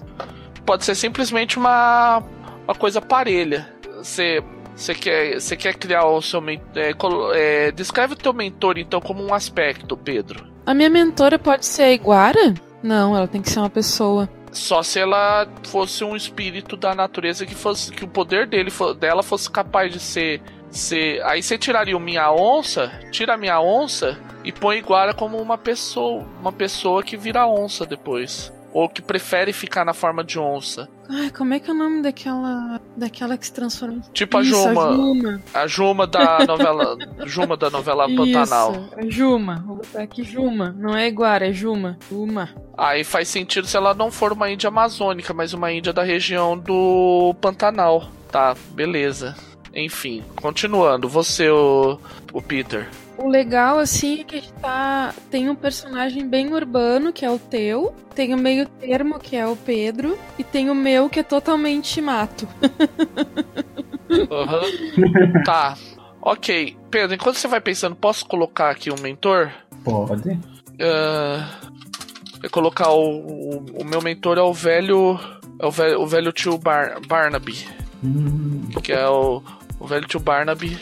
[0.67, 2.23] Pode ser simplesmente uma,
[2.65, 3.67] uma coisa parelha.
[3.97, 4.43] Você,
[4.77, 6.43] você, quer, você quer criar o seu
[6.77, 6.93] é,
[7.35, 10.47] é, descreve o teu mentor então como um aspecto, Pedro.
[10.67, 12.55] A minha mentora pode ser a Iguara?
[12.83, 14.29] Não, ela tem que ser uma pessoa.
[14.53, 19.23] Só se ela fosse um espírito da natureza que fosse que o poder dele dela
[19.23, 20.43] fosse capaz de ser
[20.73, 25.39] ser aí você tiraria o minha onça, tira a minha onça e põe Iguara como
[25.39, 28.53] uma pessoa, uma pessoa que vira onça depois.
[28.75, 30.89] Ou que prefere ficar na forma de onça.
[31.07, 32.81] Ai, como é que é o nome daquela.
[32.97, 34.01] daquela que se transforma?
[34.15, 34.89] Tipo a Juma.
[34.89, 36.97] A Juma, a Juma da novela.
[37.27, 38.89] Juma da novela Isso, Pantanal.
[38.97, 39.63] A Juma.
[39.67, 40.75] Vou botar aqui Juma.
[40.79, 41.99] Não é Iguara, é Juma.
[42.11, 42.49] Juma.
[42.75, 46.57] Aí faz sentido se ela não for uma índia amazônica, mas uma índia da região
[46.57, 48.09] do Pantanal.
[48.31, 49.37] Tá, beleza.
[49.75, 51.09] Enfim, continuando.
[51.09, 51.99] Você, o,
[52.33, 52.89] o Peter.
[53.17, 55.15] O legal, assim, é que a gente tá.
[55.31, 57.95] Tem um personagem bem urbano, que é o teu.
[58.15, 60.19] Tem o meio termo, que é o Pedro.
[60.39, 62.49] E tem o meu, que é totalmente mato.
[64.13, 65.43] Uhum.
[65.43, 65.75] tá.
[66.21, 66.77] Ok.
[66.91, 69.51] Pedro, enquanto você vai pensando, posso colocar aqui um mentor?
[69.83, 70.39] Pode.
[70.75, 75.19] Uh, colocar o, o, o, meu mentor é o velho.
[75.59, 77.67] É o velho, o velho tio Bar, Barnaby.
[78.05, 78.69] Hum.
[78.83, 79.43] Que é o,
[79.83, 80.79] o velho tio Barnaby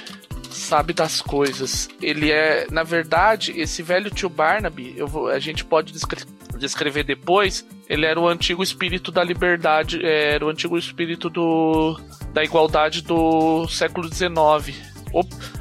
[0.50, 1.88] sabe das coisas.
[2.02, 6.20] Ele é, na verdade, esse velho tio Barnaby, eu vou, a gente pode descre
[6.58, 7.66] descrever depois.
[7.88, 11.98] Ele era o antigo espírito da liberdade, é, era o antigo espírito do,
[12.34, 14.76] da igualdade do século XIX.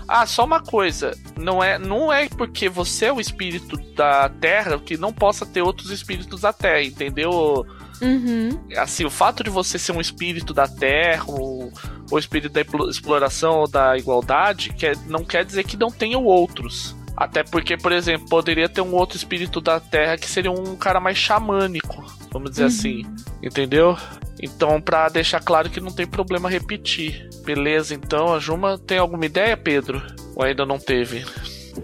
[0.06, 4.78] Ah, só uma coisa, não é, não é porque você é o espírito da Terra
[4.78, 7.66] que não possa ter outros espíritos da Terra, entendeu?
[8.02, 8.50] Uhum.
[8.78, 11.72] Assim, o fato de você ser um espírito da Terra, ou,
[12.10, 16.96] ou espírito da exploração ou da igualdade, quer, não quer dizer que não tenham outros.
[17.16, 21.02] Até porque, por exemplo, poderia ter um outro espírito da Terra que seria um cara
[21.02, 22.68] mais xamânico, vamos dizer uhum.
[22.70, 23.06] assim,
[23.44, 23.98] entendeu?
[24.42, 27.30] Então, para deixar claro que não tem problema repetir.
[27.44, 30.02] Beleza, então a Juma tem alguma ideia, Pedro?
[30.34, 31.26] Ou ainda não teve?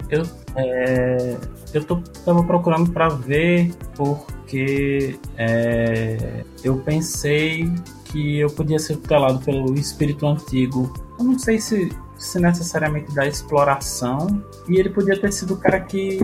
[0.09, 0.23] Eu,
[0.55, 1.37] é,
[1.73, 7.69] eu tô, tava procurando para ver porque é, eu pensei
[8.15, 10.93] que eu podia ser tutelado pelo espírito antigo.
[11.19, 14.41] Eu não sei se, se necessariamente da exploração.
[14.69, 16.19] E ele podia ter sido o cara que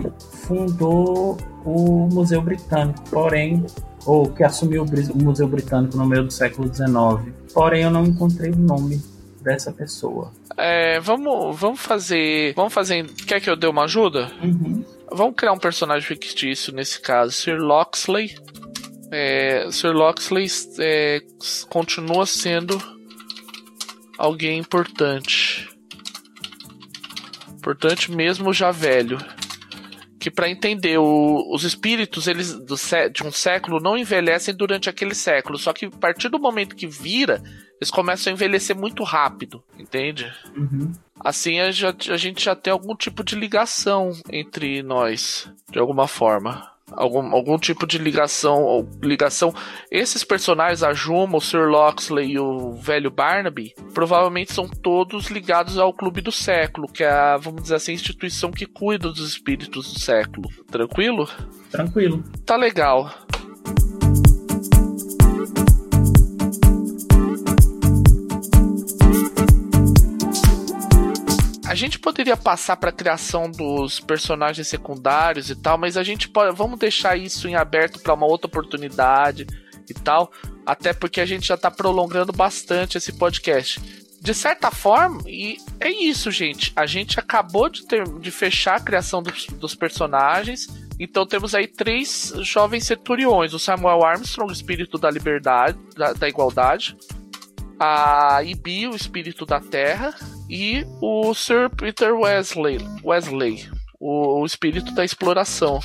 [0.46, 1.36] fundou
[1.66, 2.98] o Museu Britânico.
[3.10, 3.66] Porém,
[4.06, 7.30] ou que assumiu o Museu Britânico no meio do século XIX.
[7.52, 8.98] Porém, eu não encontrei o nome
[9.42, 10.32] dessa pessoa.
[10.56, 12.54] É, vamos, vamos fazer.
[12.54, 13.04] Vamos fazer.
[13.26, 14.32] Quer que eu dê uma ajuda?
[14.42, 14.82] Uhum.
[15.10, 18.34] Vamos criar um personagem fictício nesse caso, Sir Loxley.
[19.14, 20.46] É, Sir Loxley
[20.80, 21.20] é,
[21.68, 22.80] continua sendo
[24.18, 25.68] alguém importante.
[27.50, 29.18] Importante mesmo já velho
[30.18, 32.76] que para entender o, os espíritos eles do,
[33.12, 36.86] de um século não envelhecem durante aquele século, só que a partir do momento que
[36.86, 37.42] vira,
[37.80, 40.32] eles começam a envelhecer muito rápido, entende?
[40.56, 40.92] Uhum.
[41.18, 46.71] Assim a, a gente já tem algum tipo de ligação entre nós, de alguma forma
[46.96, 49.54] algum, algum tipo de ligação ligação.
[49.90, 55.78] Esses personagens a Juma, o Sir Loxley e o velho Barnaby provavelmente são todos ligados
[55.78, 59.28] ao Clube do Século que é a, vamos dizer assim a instituição que cuida dos
[59.28, 60.48] espíritos do século.
[60.70, 61.28] Tranquilo?
[61.70, 62.22] Tranquilo.
[62.44, 63.10] Tá legal
[71.72, 76.28] A gente poderia passar para a criação dos personagens secundários e tal, mas a gente
[76.28, 79.46] pode, vamos deixar isso em aberto para uma outra oportunidade
[79.88, 80.30] e tal,
[80.66, 83.80] até porque a gente já está prolongando bastante esse podcast.
[84.20, 86.74] De certa forma, e é isso, gente.
[86.76, 90.68] A gente acabou de, ter, de fechar a criação dos, dos personagens.
[91.00, 96.28] Então temos aí três jovens centuriões: o Samuel Armstrong, o espírito da liberdade, da, da
[96.28, 96.94] igualdade,
[97.80, 100.14] a Ibi, o espírito da terra,
[100.52, 103.66] e o Sir Peter Wesley, Wesley
[103.98, 105.80] o, o espírito da exploração.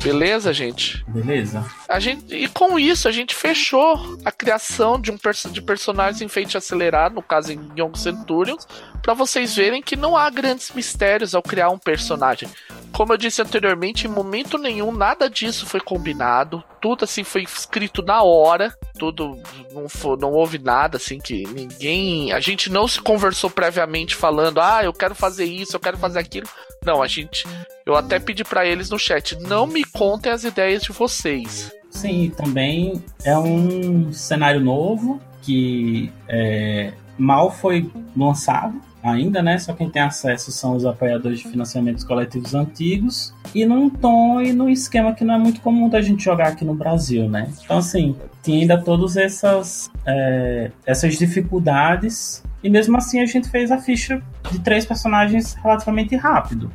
[0.00, 1.04] Beleza, gente?
[1.08, 1.64] Beleza.
[1.88, 5.18] A gente, e com isso, a gente fechou a criação de um
[5.50, 8.64] de personagens em feite acelerado, no caso em Young Centurions,
[9.02, 12.48] para vocês verem que não há grandes mistérios ao criar um personagem.
[12.92, 16.62] Como eu disse anteriormente, em momento nenhum nada disso foi combinado.
[16.84, 18.76] Tudo assim foi escrito na hora.
[18.98, 19.40] Tudo
[19.72, 22.30] não, foi, não houve nada assim que ninguém.
[22.30, 26.18] A gente não se conversou previamente falando, ah, eu quero fazer isso, eu quero fazer
[26.18, 26.46] aquilo.
[26.84, 27.46] Não, a gente.
[27.86, 31.72] Eu até pedi para eles no chat, não me contem as ideias de vocês.
[31.88, 39.58] Sim, também é um cenário novo que é, mal foi lançado ainda, né?
[39.58, 44.52] Só quem tem acesso são os apoiadores de financiamentos coletivos antigos e num tom e
[44.52, 47.48] num esquema que não é muito comum da gente jogar aqui no Brasil, né?
[47.62, 53.70] Então, assim, tinha ainda todas essas, é, essas dificuldades e mesmo assim a gente fez
[53.70, 56.72] a ficha de três personagens relativamente rápido.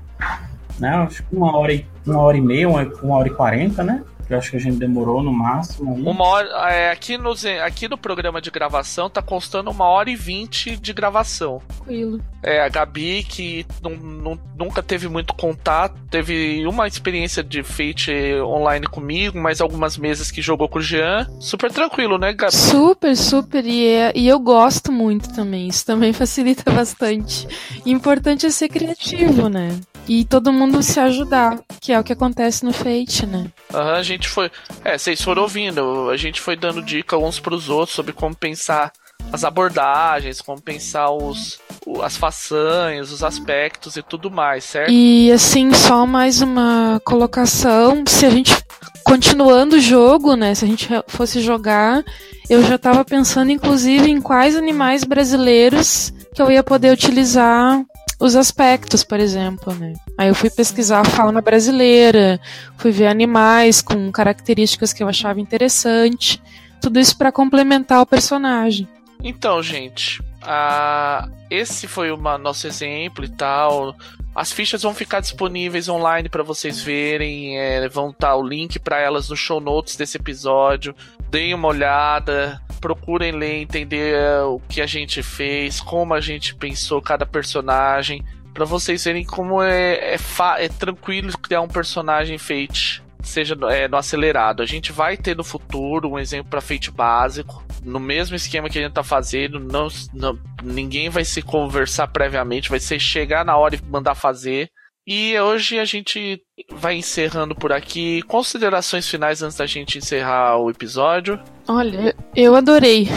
[0.77, 0.89] Né?
[0.89, 4.03] Acho que uma hora e, uma hora e meia, uma, uma hora e quarenta, né?
[4.29, 5.95] Eu acho que a gente demorou no máximo.
[5.95, 6.03] Aí.
[6.03, 6.47] Uma hora.
[6.71, 7.33] É, aqui, no,
[7.65, 11.61] aqui no programa de gravação tá constando uma hora e vinte de gravação.
[11.67, 12.21] Tranquilo.
[12.43, 18.11] É, a Gabi, que não, não, nunca teve muito contato, teve uma experiência de Fate
[18.41, 21.27] online comigo, mas algumas mesas que jogou com o Jean.
[21.39, 22.55] Super tranquilo, né, Gabi?
[22.55, 23.65] Super, super.
[23.65, 25.67] E, é, e eu gosto muito também.
[25.67, 27.47] Isso também facilita bastante.
[27.83, 29.75] E importante é ser criativo, né?
[30.09, 33.51] E todo mundo se ajudar, que é o que acontece no Fate, né?
[33.71, 34.49] Aham, a gente foi.
[34.83, 38.91] É, vocês foram ouvindo, a gente foi dando dica uns pros outros sobre como pensar
[39.31, 41.59] as abordagens, como pensar os,
[42.01, 44.89] as façanhas, os aspectos e tudo mais, certo?
[44.89, 48.57] E assim, só mais uma colocação, se a gente
[49.03, 52.03] continuando o jogo, né, se a gente fosse jogar,
[52.49, 57.83] eu já estava pensando inclusive em quais animais brasileiros que eu ia poder utilizar
[58.19, 59.93] os aspectos, por exemplo, né?
[60.17, 62.39] Aí eu fui pesquisar a fauna brasileira,
[62.77, 66.41] fui ver animais com características que eu achava interessante,
[66.81, 68.87] tudo isso para complementar o personagem.
[69.23, 73.95] Então, gente, uh, esse foi o nosso exemplo e tal.
[74.33, 77.57] As fichas vão ficar disponíveis online para vocês verem.
[77.57, 80.95] É, vão estar tá o link para elas no show notes desse episódio.
[81.29, 86.55] Deem uma olhada, procurem ler, entender é, o que a gente fez, como a gente
[86.55, 88.23] pensou cada personagem,
[88.53, 90.17] para vocês verem como é, é,
[90.57, 94.61] é, tranquilo criar um personagem Fate, seja é, no acelerado.
[94.61, 98.77] A gente vai ter no futuro um exemplo para Fate básico, no mesmo esquema que
[98.77, 103.55] a gente tá fazendo, não, não, ninguém vai se conversar previamente, vai ser chegar na
[103.55, 104.69] hora e mandar fazer.
[105.11, 106.39] E hoje a gente
[106.71, 108.21] vai encerrando por aqui.
[108.27, 111.39] Considerações finais antes da gente encerrar o episódio.
[111.67, 113.07] Olha, eu adorei.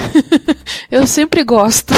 [0.90, 1.92] eu sempre gosto.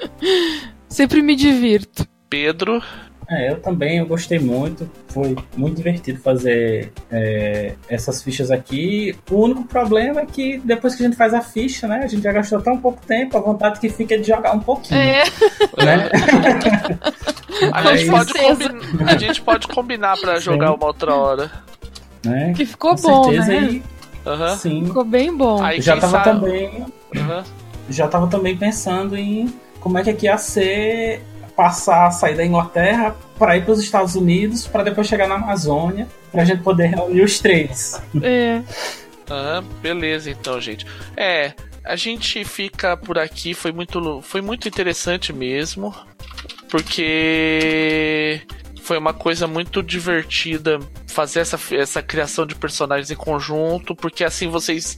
[0.88, 2.08] sempre me divirto.
[2.30, 2.82] Pedro.
[3.30, 4.90] É, eu também, eu gostei muito.
[5.08, 9.14] Foi muito divertido fazer é, essas fichas aqui.
[9.30, 12.00] O único problema é que depois que a gente faz a ficha, né?
[12.02, 14.58] A gente já gastou tão pouco tempo, a vontade que fica é de jogar um
[14.58, 14.98] pouquinho.
[14.98, 15.22] É.
[15.78, 16.10] Né?
[17.72, 18.32] a, gente pode
[19.06, 21.52] a gente pode combinar para jogar uma outra hora.
[22.24, 22.52] Né?
[22.56, 23.62] Que ficou Com bom, certeza, né?
[23.62, 23.82] E,
[24.28, 24.56] uhum.
[24.58, 24.84] Sim.
[24.86, 25.62] Ficou bem bom.
[25.62, 26.40] Aí, já tava sabe...
[26.40, 26.84] também.
[27.14, 27.42] Uhum.
[27.88, 31.22] Já tava também pensando em como é que aqui ia ser
[31.60, 36.08] passar, sair da Inglaterra para ir para os Estados Unidos, para depois chegar na Amazônia,
[36.32, 38.00] para a gente poder reunir os três.
[38.22, 38.62] É.
[39.28, 40.86] ah, beleza, então, gente.
[41.14, 41.52] É,
[41.84, 45.94] a gente fica por aqui, foi muito, foi muito interessante mesmo,
[46.70, 48.40] porque
[48.80, 54.48] foi uma coisa muito divertida fazer essa, essa criação de personagens em conjunto, porque assim
[54.48, 54.96] vocês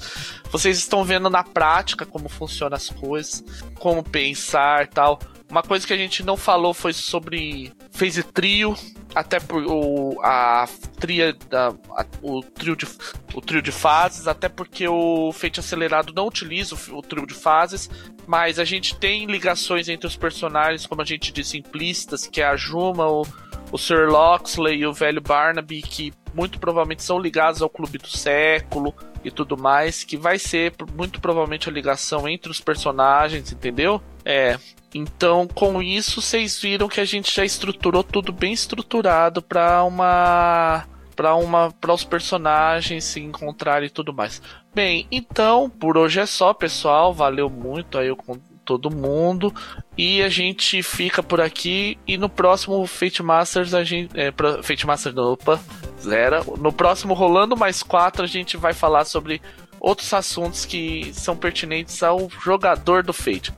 [0.52, 3.42] vocês estão vendo na prática como funcionam as coisas,
[3.80, 5.18] como pensar tal.
[5.53, 8.74] Uma coisa que a gente não falou foi sobre phase trio,
[9.14, 10.66] até por o, a
[10.98, 12.86] tria da, a, o, trio de,
[13.34, 17.34] o trio de fases, até porque o Fate Acelerado não utiliza o, o, trio de
[17.34, 17.90] fases,
[18.26, 22.46] mas a gente tem ligações entre os personagens, como a gente disse, implícitas, que é
[22.46, 23.26] a Juma, o,
[23.70, 28.09] o Sir Loxley e o velho Barnaby, que muito provavelmente são ligados ao Clube do
[28.09, 34.00] Século e tudo mais, que vai ser muito provavelmente a ligação entre os personagens, entendeu?
[34.24, 34.59] É,
[34.95, 40.84] então, com isso, vocês viram que a gente já estruturou tudo bem estruturado para uma
[41.14, 44.43] para uma para os personagens se encontrarem e tudo mais.
[44.74, 47.12] Bem, então, por hoje é só, pessoal.
[47.12, 49.53] Valeu muito aí com todo mundo
[49.99, 54.32] e a gente fica por aqui e no próximo Fate Masters a gente é,
[54.62, 55.61] Fate Masters opa,
[56.01, 56.57] zero.
[56.59, 59.43] No próximo rolando mais quatro a gente vai falar sobre
[59.80, 63.53] outros assuntos que são pertinentes ao jogador do Fate.